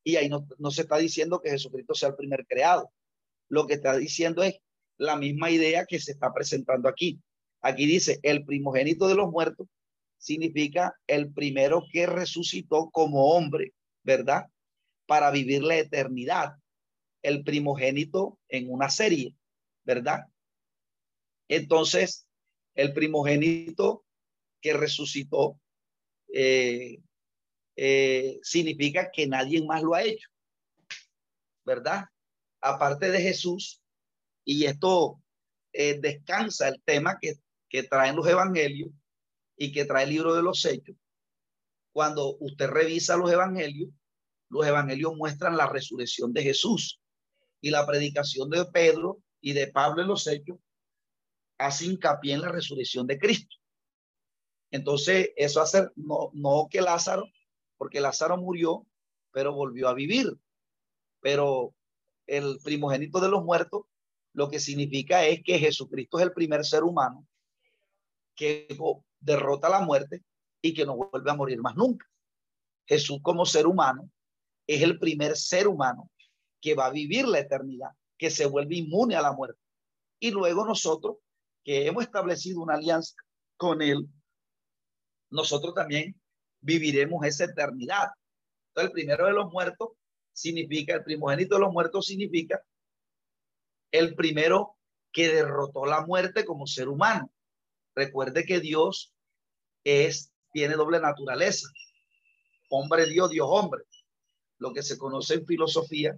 [0.04, 2.92] Y ahí no, no se está diciendo que Jesucristo sea el primer creado.
[3.50, 4.60] Lo que está diciendo es
[4.98, 7.20] la misma idea que se está presentando aquí.
[7.62, 9.68] Aquí dice, el primogénito de los muertos
[10.18, 13.74] significa el primero que resucitó como hombre,
[14.04, 14.46] ¿verdad?
[15.08, 16.56] Para vivir la eternidad.
[17.24, 19.36] El primogénito en una serie,
[19.84, 20.26] ¿verdad?
[21.52, 22.26] Entonces,
[22.76, 24.06] el primogénito
[24.62, 25.60] que resucitó
[26.34, 27.02] eh,
[27.76, 30.30] eh, significa que nadie más lo ha hecho,
[31.66, 32.06] ¿verdad?
[32.62, 33.84] Aparte de Jesús,
[34.46, 35.22] y esto
[35.74, 37.34] eh, descansa el tema que,
[37.68, 38.92] que traen los evangelios
[39.58, 40.96] y que trae el libro de los hechos.
[41.92, 43.90] Cuando usted revisa los evangelios,
[44.48, 47.02] los evangelios muestran la resurrección de Jesús
[47.60, 50.58] y la predicación de Pedro y de Pablo en los hechos
[51.66, 53.56] hace hincapié en la resurrección de Cristo.
[54.72, 57.26] Entonces, eso hace, no, no que Lázaro,
[57.78, 58.86] porque Lázaro murió,
[59.32, 60.28] pero volvió a vivir.
[61.20, 61.74] Pero
[62.26, 63.84] el primogénito de los muertos,
[64.34, 67.28] lo que significa es que Jesucristo es el primer ser humano
[68.36, 68.68] que
[69.20, 70.24] derrota la muerte
[70.62, 72.08] y que no vuelve a morir más nunca.
[72.86, 74.10] Jesús como ser humano
[74.66, 76.10] es el primer ser humano
[76.62, 79.60] que va a vivir la eternidad, que se vuelve inmune a la muerte.
[80.20, 81.18] Y luego nosotros
[81.64, 83.16] que hemos establecido una alianza
[83.58, 84.08] con Él,
[85.30, 86.20] nosotros también
[86.60, 88.10] viviremos esa eternidad.
[88.76, 89.90] El primero de los muertos
[90.34, 92.62] significa, el primogénito de los muertos significa
[93.92, 94.78] el primero
[95.12, 97.32] que derrotó la muerte como ser humano.
[97.96, 99.14] Recuerde que Dios
[99.84, 101.68] es, tiene doble naturaleza.
[102.70, 103.84] Hombre Dios, Dios hombre.
[104.58, 106.18] Lo que se conoce en filosofía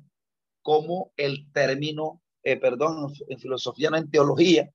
[0.61, 4.71] como el término, eh, perdón, en filosofía, no en teología,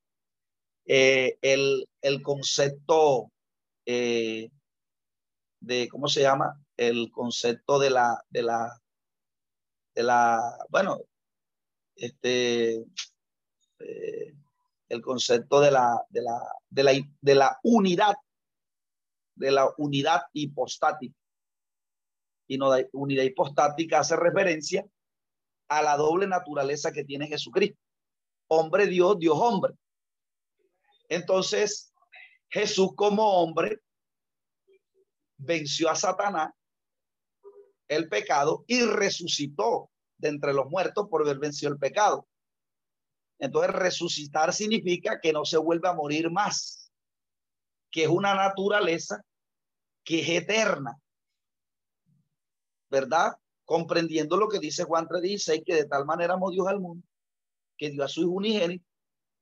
[0.88, 3.30] eh, el, el, concepto
[3.84, 4.48] eh,
[5.60, 6.58] de, ¿cómo se llama?
[6.78, 8.80] El concepto de la, de la,
[9.94, 10.98] de la, bueno,
[11.94, 12.86] este,
[13.80, 14.34] eh,
[14.88, 18.14] el concepto de la, de la, de la, de la unidad,
[19.34, 21.14] de la unidad hipostática.
[22.46, 24.86] Y no unidad hipostática hace referencia
[25.68, 27.78] a la doble naturaleza que tiene Jesucristo.
[28.48, 29.74] Hombre Dios, Dios hombre.
[31.08, 31.92] Entonces,
[32.50, 33.80] Jesús como hombre
[35.36, 36.50] venció a Satanás,
[37.88, 42.28] el pecado, y resucitó de entre los muertos por haber vencido el pecado.
[43.38, 46.92] Entonces, resucitar significa que no se vuelve a morir más,
[47.90, 49.22] que es una naturaleza
[50.04, 50.98] que es eterna,
[52.90, 53.32] ¿verdad?
[53.64, 57.06] Comprendiendo lo que dice Juan 3:16, que de tal manera amó Dios al mundo,
[57.76, 58.84] que dio a su hijo unigénito,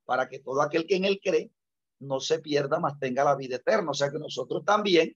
[0.05, 1.51] para que todo aquel que en él cree
[1.99, 3.91] no se pierda, más tenga la vida eterna.
[3.91, 5.15] O sea que nosotros también,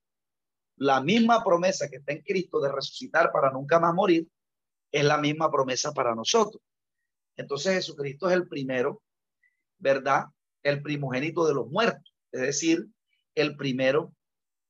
[0.77, 4.27] la misma promesa que está en Cristo de resucitar para nunca más morir,
[4.91, 6.61] es la misma promesa para nosotros.
[7.37, 9.01] Entonces Jesucristo es el primero,
[9.77, 10.25] ¿verdad?
[10.63, 12.87] El primogénito de los muertos, es decir,
[13.35, 14.13] el primero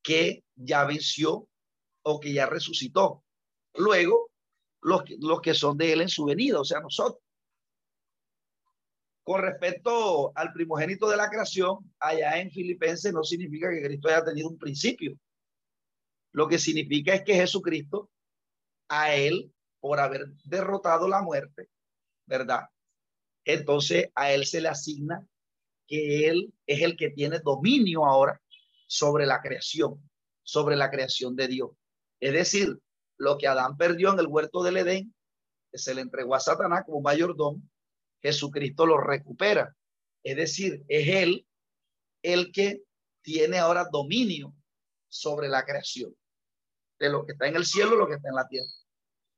[0.04, 1.48] que ya venció
[2.04, 3.24] o que ya resucitó.
[3.76, 4.30] Luego,
[4.82, 7.22] los, los que son de él en su venida, o sea, nosotros.
[9.24, 14.24] Con respecto al primogénito de la creación, allá en Filipenses no significa que Cristo haya
[14.24, 15.18] tenido un principio.
[16.32, 18.10] Lo que significa es que Jesucristo,
[18.88, 21.70] a él, por haber derrotado la muerte,
[22.26, 22.70] ¿verdad?
[23.46, 25.28] Entonces a él se le asigna
[25.88, 28.42] que él es el que tiene dominio ahora
[28.88, 30.02] sobre la creación,
[30.44, 31.72] sobre la creación de Dios.
[32.20, 32.80] Es decir,
[33.18, 35.14] lo que Adán perdió en el huerto del Edén,
[35.72, 37.62] que se le entregó a Satanás como mayordomo,
[38.22, 39.76] Jesucristo lo recupera.
[40.24, 41.48] Es decir, es Él
[42.22, 42.84] el que
[43.22, 44.54] tiene ahora dominio
[45.08, 46.16] sobre la creación,
[47.00, 48.70] de lo que está en el cielo y lo que está en la tierra.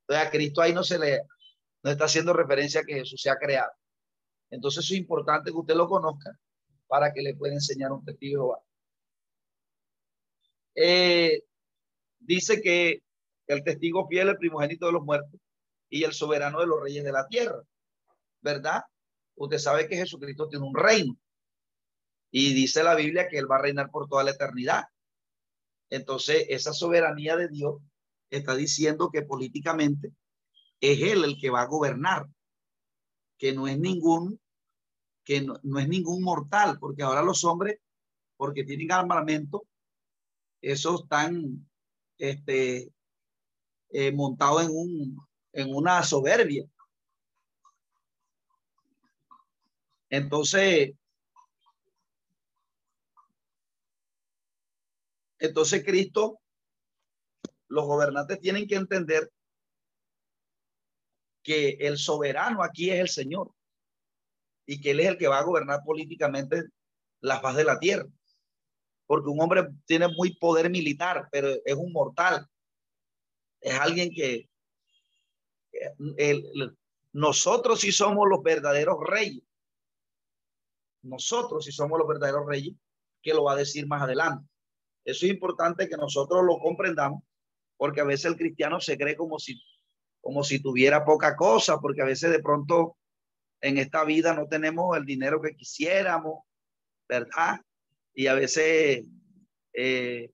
[0.01, 1.21] Entonces a Cristo ahí no se le
[1.84, 3.71] no está haciendo referencia que Jesús sea creado.
[4.49, 6.31] Entonces es importante que usted lo conozca
[6.88, 8.57] para que le pueda enseñar un testigo
[10.75, 11.43] eh,
[12.19, 13.03] dice que
[13.47, 15.39] el testigo fiel, el primogénito de los muertos
[15.89, 17.61] y el soberano de los reyes de la tierra.
[18.44, 18.84] ¿Verdad?
[19.36, 21.18] Usted sabe que Jesucristo tiene un reino.
[22.32, 24.84] Y dice la Biblia que Él va a reinar por toda la eternidad.
[25.89, 27.82] Entonces, esa soberanía de Dios
[28.30, 30.12] está diciendo que políticamente
[30.82, 32.28] es él el que va a gobernar,
[33.38, 34.39] que no es ningún,
[35.24, 37.80] que no, es ningún mortal, porque ahora los hombres,
[38.36, 39.64] porque tienen armamento,
[40.62, 41.70] esos están
[42.18, 42.91] este,
[43.89, 46.66] eh, montados en, un, en una soberbia.
[50.14, 50.91] Entonces,
[55.39, 56.39] entonces Cristo,
[57.68, 59.32] los gobernantes tienen que entender
[61.41, 63.49] que el soberano aquí es el Señor
[64.68, 66.61] y que Él es el que va a gobernar políticamente
[67.22, 68.05] la faz de la tierra.
[69.07, 72.47] Porque un hombre tiene muy poder militar, pero es un mortal.
[73.61, 74.47] Es alguien que
[77.14, 79.43] nosotros sí somos los verdaderos reyes.
[81.04, 82.76] Nosotros sí somos los verdaderos reyes,
[83.22, 84.47] que lo va a decir más adelante.
[85.06, 87.24] Eso es importante que nosotros lo comprendamos,
[87.78, 89.62] porque a veces el cristiano se cree como si
[90.24, 92.95] como si tuviera poca cosa, porque a veces de pronto
[93.60, 96.45] en esta vida no tenemos el dinero que quisiéramos,
[97.10, 97.60] ¿verdad?
[98.14, 99.06] Y a veces
[99.74, 100.32] eh,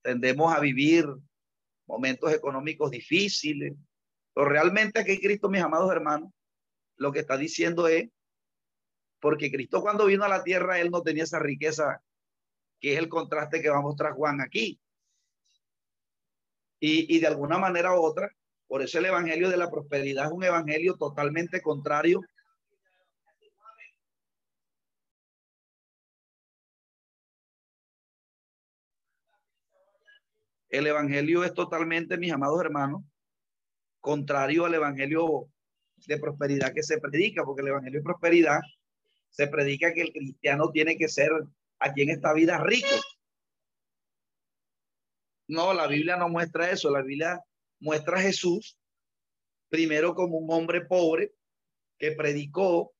[0.00, 1.06] tendemos a vivir
[1.88, 3.74] momentos económicos difíciles.
[4.32, 6.30] Pero realmente aquí Cristo, mis amados hermanos,
[6.96, 8.08] lo que está diciendo es,
[9.22, 12.02] porque Cristo cuando vino a la tierra, él no tenía esa riqueza,
[12.80, 14.80] que es el contraste que va a mostrar Juan aquí.
[16.80, 18.28] Y, y de alguna manera u otra,
[18.66, 22.20] por eso el Evangelio de la Prosperidad es un Evangelio totalmente contrario
[30.68, 33.02] El Evangelio es totalmente, mis amados hermanos,
[34.00, 35.48] contrario al Evangelio
[36.06, 38.60] de prosperidad que se predica, porque el Evangelio de prosperidad
[39.32, 41.30] se predica que el cristiano tiene que ser
[41.78, 42.88] aquí en esta vida rico.
[45.48, 46.90] No, la Biblia no muestra eso.
[46.90, 47.42] La Biblia
[47.80, 48.78] muestra a Jesús
[49.68, 51.32] primero como un hombre pobre
[51.98, 52.92] que predicó,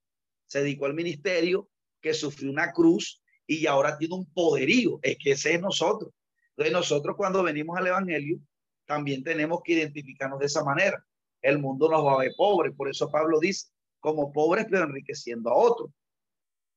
[0.46, 1.68] se dedicó al ministerio,
[2.00, 4.98] que sufrió una cruz y ahora tiene un poderío.
[5.02, 6.12] Es que ese es nosotros.
[6.50, 8.38] Entonces nosotros cuando venimos al Evangelio
[8.86, 11.04] también tenemos que identificarnos de esa manera.
[11.42, 13.68] El mundo nos va a ver pobre, por eso Pablo dice,
[14.00, 15.90] como pobres pero enriqueciendo a otros.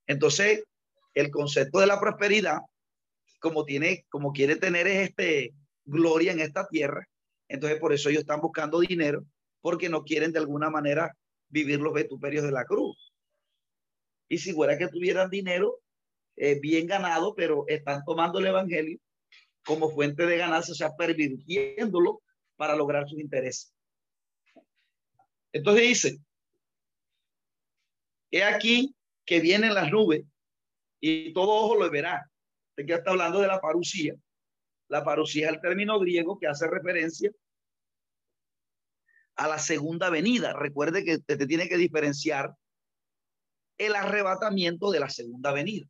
[0.08, 0.64] Entonces,
[1.14, 2.60] el concepto de la prosperidad,
[3.39, 5.53] como tiene, como quiere tener este
[5.86, 7.08] gloria en esta tierra,
[7.47, 9.24] entonces, por eso ellos están buscando dinero,
[9.62, 11.16] porque no quieren de alguna manera
[11.49, 13.14] vivir los vetuperios de la cruz.
[14.28, 15.80] Y si fuera que tuvieran dinero
[16.36, 18.99] eh, bien ganado, pero están tomando el evangelio
[19.64, 22.22] como fuente de ganancia, o sea, pervirtiéndolo
[22.56, 23.74] para lograr sus intereses.
[25.51, 26.18] Entonces dice,
[28.32, 28.93] he aquí
[29.26, 30.23] que vienen las nubes
[30.99, 32.30] y todo ojo lo verá.
[32.76, 34.15] Que está hablando de la parucía.
[34.88, 37.32] La parucía es el término griego que hace referencia
[39.36, 40.53] a la segunda venida.
[40.53, 42.55] Recuerde que te, tiene que diferenciar
[43.78, 45.88] el arrebatamiento de la segunda venida.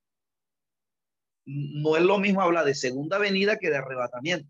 [1.45, 4.49] No es lo mismo hablar de segunda venida que de arrebatamiento.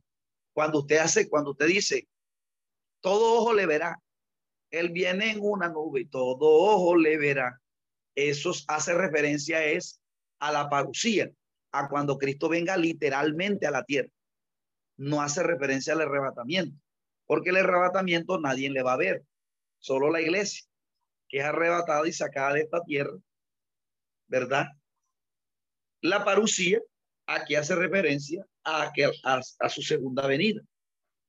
[0.54, 2.08] Cuando usted hace, cuando usted dice,
[3.02, 4.02] todo ojo le verá,
[4.72, 7.62] él viene en una nube y todo ojo le verá.
[8.16, 10.00] Eso hace referencia es
[10.40, 11.30] a la parucía,
[11.72, 14.10] a cuando Cristo venga literalmente a la tierra
[14.98, 16.78] no hace referencia al arrebatamiento,
[17.26, 19.24] porque el arrebatamiento nadie le va a ver,
[19.80, 20.66] solo la iglesia,
[21.28, 23.18] que es arrebatada y sacada de esta tierra,
[24.28, 24.68] ¿verdad?
[26.02, 26.80] La parucía
[27.28, 30.62] aquí hace referencia a, que, a, su segunda venida.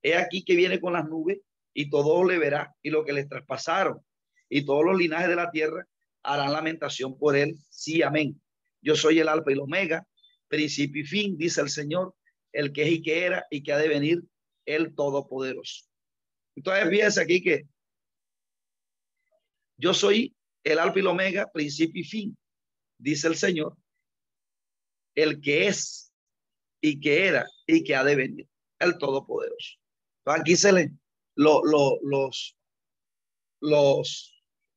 [0.03, 1.39] He aquí que viene con las nubes
[1.73, 4.01] y todo le verá y lo que les traspasaron
[4.49, 5.87] y todos los linajes de la tierra
[6.27, 7.57] harán lamentación por él.
[7.71, 8.41] Sí, amén.
[8.83, 10.07] Yo soy el alfa y el omega,
[10.49, 12.15] principio y fin, dice el Señor,
[12.53, 14.23] el que es y que era y que ha de venir
[14.65, 15.87] el Todopoderoso.
[16.57, 17.67] Entonces, fíjense aquí que
[19.79, 22.39] yo soy el alfa y el omega, principio y fin,
[22.99, 23.77] dice el Señor,
[25.15, 26.13] el que es
[26.81, 28.49] y que era y que ha de venir,
[28.79, 29.79] el Todopoderoso.
[30.21, 30.93] Entonces, aquí se le,
[31.37, 32.57] lo, los,
[33.61, 34.36] los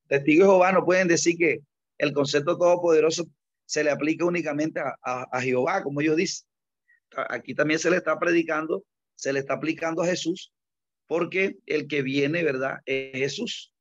[0.10, 1.60] testigos de Jehová no pueden decir que
[1.98, 3.26] el concepto todopoderoso
[3.66, 4.96] se le aplica únicamente a,
[5.32, 6.50] a Jehová, como ellos dicen
[7.30, 8.84] aquí también se le está predicando,
[9.16, 10.52] se le está aplicando a Jesús,
[11.08, 12.78] porque el que viene, ¿verdad?
[12.86, 13.74] Es Jesús,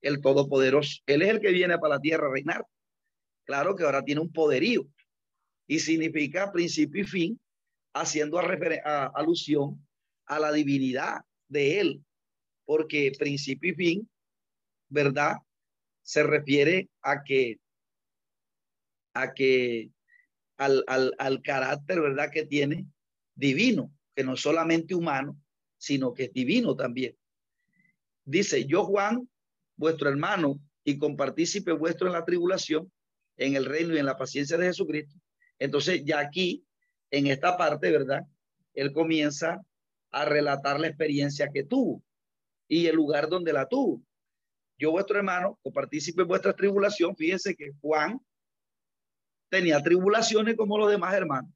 [0.00, 1.00] el Todopoderoso.
[1.06, 2.64] Él es el que viene para la tierra a reinar.
[3.44, 4.86] Claro que ahora tiene un poderío
[5.66, 7.40] y significa principio y fin,
[7.94, 9.86] haciendo alusión
[10.26, 12.04] a la divinidad de él,
[12.64, 14.10] porque principio y fin,
[14.88, 15.36] ¿verdad?
[16.10, 17.60] Se refiere a que
[19.14, 19.92] a que
[20.56, 22.88] al, al, carácter, ¿verdad?, que tiene
[23.36, 25.40] divino, que no solamente humano,
[25.78, 27.16] sino que es divino también.
[28.24, 29.28] Dice, yo Juan,
[29.76, 32.90] vuestro hermano y compartícipe vuestro en la tribulación,
[33.36, 35.16] en el reino y en la paciencia de Jesucristo.
[35.60, 36.64] Entonces ya aquí,
[37.12, 38.26] en esta parte, ¿verdad?
[38.74, 39.64] Él comienza
[40.10, 42.02] a relatar la experiencia que tuvo
[42.66, 44.02] y el lugar donde la tuvo.
[44.80, 48.18] Yo, vuestro hermano, compartícipe en vuestra tribulación, fíjense que Juan
[49.50, 51.52] tenía tribulaciones como los demás hermanos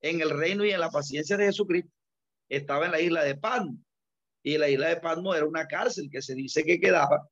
[0.00, 1.92] en el reino y en la paciencia de Jesucristo.
[2.48, 3.76] Estaba en la isla de Patmos
[4.42, 7.28] y la isla de Patmos era una cárcel que se dice que quedaba,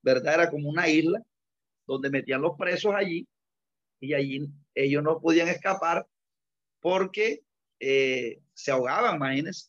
[0.00, 0.34] ¿verdad?
[0.34, 1.20] Era como una isla
[1.86, 3.28] donde metían los presos allí
[4.00, 6.06] y allí ellos no podían escapar
[6.80, 7.42] porque
[7.80, 9.68] eh, se ahogaban, imagínense,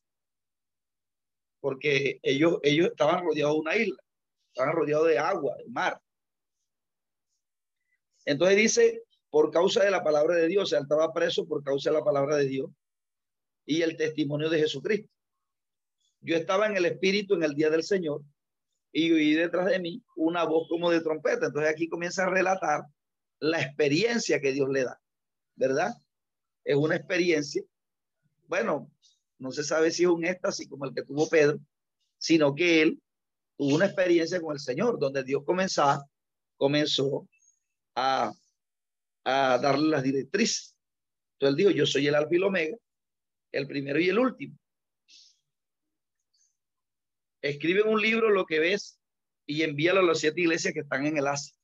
[1.59, 4.04] porque ellos, ellos estaban rodeados de una isla,
[4.55, 6.01] estaban rodeados de agua, de mar.
[8.23, 11.97] Entonces dice, por causa de la palabra de Dios, se estaba preso por causa de
[11.97, 12.71] la palabra de Dios
[13.65, 15.11] y el testimonio de Jesucristo.
[16.21, 18.21] Yo estaba en el Espíritu en el día del Señor
[18.93, 21.47] y oí detrás de mí una voz como de trompeta.
[21.47, 22.85] Entonces aquí comienza a relatar
[23.39, 24.99] la experiencia que Dios le da,
[25.55, 25.93] ¿verdad?
[26.63, 27.61] Es una experiencia,
[28.47, 28.89] bueno,
[29.37, 31.59] no se sabe si es un éxtasis como el que tuvo Pedro,
[32.17, 33.01] sino que él
[33.57, 36.09] tuvo una experiencia con el Señor, donde Dios comenzó,
[36.57, 37.27] comenzó
[37.95, 38.31] a,
[39.23, 40.75] a darle las directrices.
[41.39, 42.77] Entonces él yo soy el alfa y el omega,
[43.51, 44.57] el primero y el último.
[47.41, 48.99] Escribe un libro lo que ves
[49.45, 51.55] y envíalo a las siete iglesias que están en el Asia.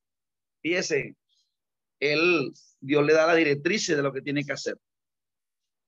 [0.61, 1.15] Fíjese,
[1.99, 4.77] él, Dios le da la directriz de lo que tiene que hacer.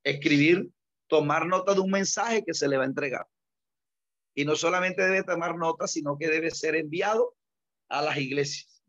[0.03, 0.69] Escribir,
[1.07, 3.27] tomar nota de un mensaje que se le va a entregar.
[4.35, 7.35] Y no solamente debe tomar nota, sino que debe ser enviado
[7.89, 8.83] a las iglesias.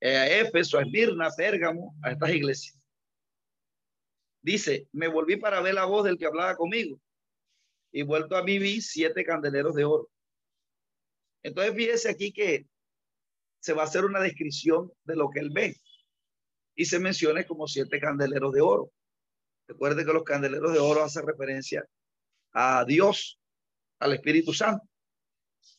[0.00, 2.78] Eh, a Éfeso, a Esmirna, Pérgamo, a estas iglesias.
[4.42, 7.00] Dice, me volví para ver la voz del que hablaba conmigo
[7.96, 10.10] y vuelto a mí vi siete candeleros de oro.
[11.42, 12.66] Entonces fíjese aquí que
[13.58, 15.76] se va a hacer una descripción de lo que él ve
[16.74, 18.92] y se menciona como siete candeleros de oro.
[19.66, 21.84] Recuerde que los candeleros de oro hacen referencia
[22.52, 23.40] a Dios,
[23.98, 24.86] al Espíritu Santo.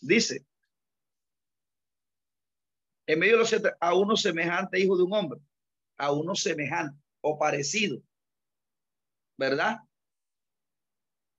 [0.02, 0.46] Dice,
[3.06, 5.40] en medio de los siete, a uno semejante hijo de un hombre,
[5.98, 8.02] a uno semejante o parecido,
[9.38, 9.78] ¿verdad?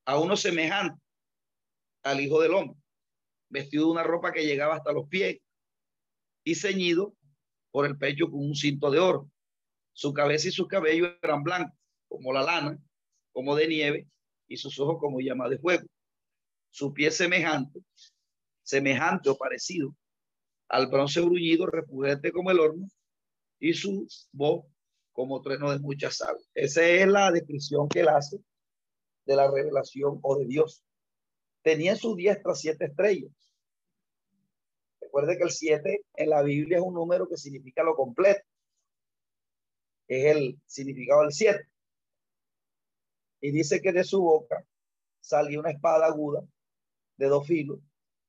[0.08, 0.98] a uno semejante
[2.02, 2.80] al Hijo del Hombre,
[3.50, 5.38] vestido de una ropa que llegaba hasta los pies
[6.44, 7.14] y ceñido
[7.70, 9.30] por el pecho con un cinto de oro.
[9.92, 12.78] Su cabeza y sus cabellos eran blancos, como la lana,
[13.32, 14.08] como de nieve,
[14.46, 15.86] y sus ojos como llama de fuego.
[16.70, 17.80] Su pie semejante,
[18.62, 19.94] semejante o parecido
[20.68, 22.88] al bronce bruñido, repugente como el horno,
[23.58, 24.64] y su voz
[25.12, 26.48] como trueno de muchas aguas.
[26.54, 28.38] Esa es la descripción que él hace
[29.24, 30.84] de la revelación o de Dios.
[31.62, 33.32] Tenía en su diestra siete estrellas.
[35.00, 38.42] Recuerde que el siete en la Biblia es un número que significa lo completo.
[40.06, 41.68] Es el significado del siete.
[43.40, 44.64] Y dice que de su boca
[45.20, 46.42] salió una espada aguda
[47.18, 47.80] de dos filos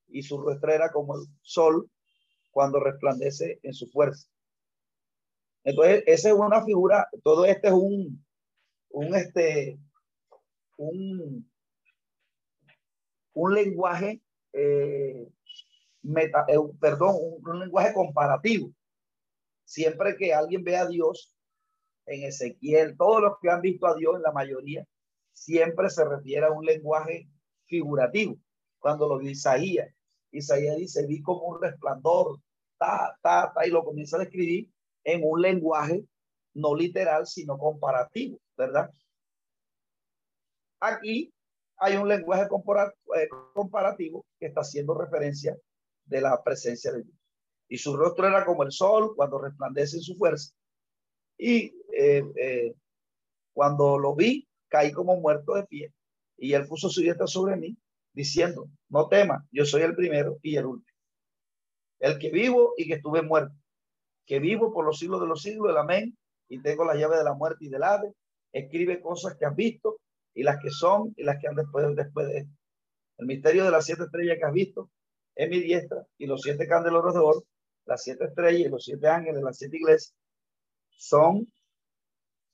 [0.07, 1.89] y su rostro era como el sol
[2.51, 4.27] cuando resplandece en su fuerza.
[5.63, 8.25] Entonces, esa es una figura, todo este es un,
[8.89, 9.77] un, este,
[10.77, 11.49] un,
[13.33, 14.21] un lenguaje,
[14.53, 15.29] eh,
[16.01, 18.71] meta, eh, perdón, un, lenguaje comparativo.
[19.63, 21.35] Siempre que alguien ve a Dios
[22.07, 24.87] en Ezequiel, todos los que han visto a Dios en la mayoría,
[25.33, 27.29] siempre se refiere a un lenguaje
[27.65, 28.39] figurativo.
[28.79, 29.93] Cuando lo dice Isaías,
[30.31, 32.39] Isaías dice, vi como un resplandor,
[32.77, 34.69] ta, ta, ta, y lo comienza a describir
[35.03, 36.05] en un lenguaje
[36.53, 38.89] no literal, sino comparativo, ¿verdad?
[40.79, 41.31] Aquí
[41.77, 45.57] hay un lenguaje eh, comparativo que está haciendo referencia
[46.05, 47.17] de la presencia de Dios.
[47.69, 50.51] Y su rostro era como el sol cuando resplandece en su fuerza.
[51.37, 52.73] Y eh, eh,
[53.53, 55.93] cuando lo vi, caí como muerto de pie.
[56.37, 57.77] Y él puso su diestra sobre mí,
[58.19, 60.97] diciendo, no tema, yo soy el primero y el último.
[61.99, 63.55] El que vivo y que estuve muerto.
[64.25, 66.17] Que vivo por los siglos de los siglos, el amén.
[66.49, 68.11] Y tengo la llave de la muerte y del ave.
[68.51, 70.01] Escribe cosas que has visto
[70.33, 72.45] y las que son y las que han después, después de.
[73.19, 74.89] El misterio de las siete estrellas que has visto
[75.35, 77.45] es mi diestra y los siete candelabros de oro,
[77.85, 80.13] las siete estrellas y los siete ángeles, las siete iglesias,
[80.89, 81.47] son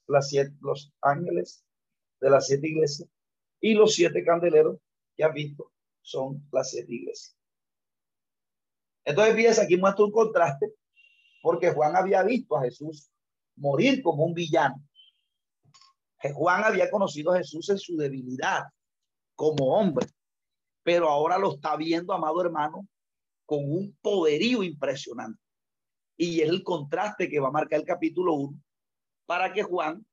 [0.07, 1.63] las siete, los ángeles
[2.21, 3.09] de las siete iglesias
[3.59, 4.77] y los siete candeleros
[5.23, 7.37] has visto son las iglesias.
[9.03, 10.73] Entonces, fíjense, aquí muestra un contraste
[11.41, 13.09] porque Juan había visto a Jesús
[13.55, 14.83] morir como un villano
[16.33, 18.63] Juan había conocido a Jesús en su debilidad
[19.35, 20.07] como hombre,
[20.83, 22.87] pero ahora lo está viendo, amado hermano,
[23.45, 25.41] con un poderío impresionante.
[26.17, 28.61] Y es el contraste que va a marcar el capítulo 1
[29.25, 30.05] para que Juan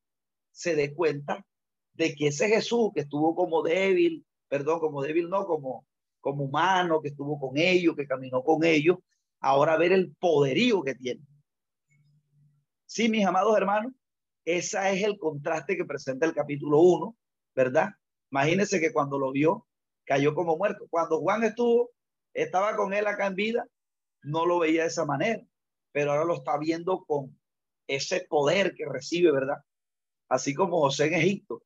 [0.51, 1.45] se dé cuenta
[1.93, 5.87] de que ese Jesús que estuvo como débil, perdón, como débil no, como,
[6.21, 8.99] como humano, que estuvo con ellos, que caminó con ellos,
[9.39, 11.21] ahora ver el poderío que tiene.
[12.85, 13.93] Sí, mis amados hermanos,
[14.45, 17.17] ese es el contraste que presenta el capítulo 1,
[17.55, 17.89] ¿verdad?
[18.29, 19.65] Imagínense que cuando lo vio,
[20.03, 20.85] cayó como muerto.
[20.87, 21.89] Cuando Juan estuvo,
[22.31, 23.65] estaba con él acá en vida,
[24.21, 25.41] no lo veía de esa manera,
[25.91, 27.35] pero ahora lo está viendo con
[27.87, 29.57] ese poder que recibe, ¿verdad?
[30.29, 31.63] Así como José en Egipto,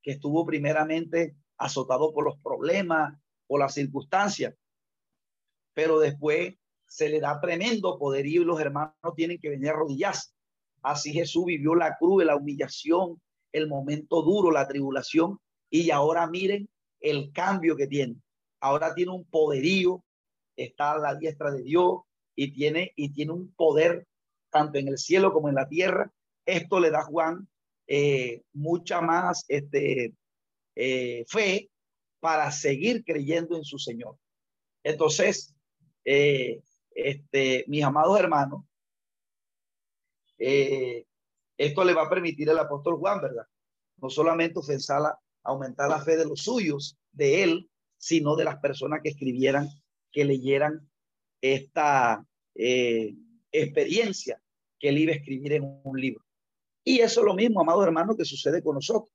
[0.00, 3.14] que estuvo primeramente azotado por los problemas,
[3.46, 4.54] por las circunstancias,
[5.74, 6.54] pero después
[6.86, 10.30] se le da tremendo poderío y los hermanos tienen que venir a arrodillarse.
[10.82, 13.20] Así Jesús vivió la cruz, la humillación,
[13.52, 15.38] el momento duro, la tribulación,
[15.68, 18.16] y ahora miren el cambio que tiene.
[18.60, 20.02] Ahora tiene un poderío,
[20.56, 22.00] está a la diestra de Dios
[22.34, 24.06] y tiene, y tiene un poder
[24.50, 26.10] tanto en el cielo como en la tierra.
[26.46, 27.46] Esto le da Juan
[27.86, 30.14] eh, mucha más este,
[30.74, 31.70] eh, fe
[32.20, 34.16] para seguir creyendo en su Señor.
[34.82, 35.54] Entonces,
[36.04, 36.62] eh,
[36.94, 38.64] este, mis amados hermanos,
[40.38, 43.44] esto le va a permitir al apóstol Juan, ¿verdad?
[43.98, 45.02] No solamente ofensar
[45.42, 49.68] aumentar la fe de los suyos, de él, sino de las personas que escribieran,
[50.10, 50.88] que leyeran
[51.42, 54.40] esta experiencia
[54.80, 56.24] que él iba a escribir en un libro.
[56.82, 59.12] Y eso es lo mismo, amados hermanos, que sucede con nosotros.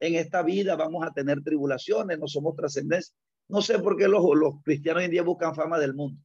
[0.00, 3.14] En esta vida vamos a tener tribulaciones, no somos trascendencia.
[3.48, 4.24] No sé por qué los,
[4.64, 6.20] cristianos hoy en día buscan fama del mundo.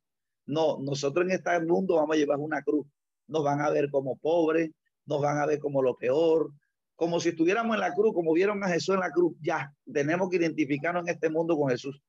[0.45, 2.85] No, nosotros en este mundo vamos a llevar una cruz.
[3.27, 4.71] Nos van a ver como pobres,
[5.05, 6.51] nos van a ver como lo peor,
[6.95, 9.35] como si estuviéramos en la cruz, como vieron a Jesús en la cruz.
[9.41, 12.01] Ya tenemos que identificarnos en este mundo con Jesús.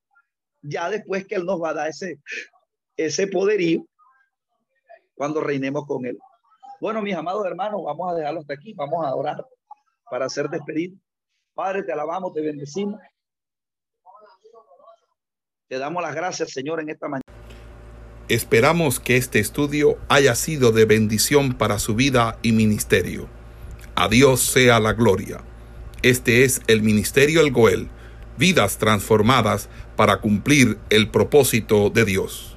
[0.63, 2.21] Ya después que Él nos va a dar ese,
[2.97, 3.87] ese poderío
[5.15, 6.19] cuando reinemos con Él.
[6.81, 8.73] Bueno, mis amados hermanos, vamos a dejarlo hasta aquí.
[8.75, 9.47] Vamos a orar
[10.11, 10.97] para hacer despedido.
[11.55, 13.01] Padre, te alabamos, te bendecimos.
[15.69, 17.23] Te damos las gracias, Señor, en esta mañana.
[18.29, 23.29] Esperamos que este estudio haya sido de bendición para su vida y ministerio.
[23.95, 25.43] A Dios sea la gloria.
[26.03, 27.89] Este es el Ministerio El Goel,
[28.39, 32.52] vidas transformadas para cumplir el propósito de Dios.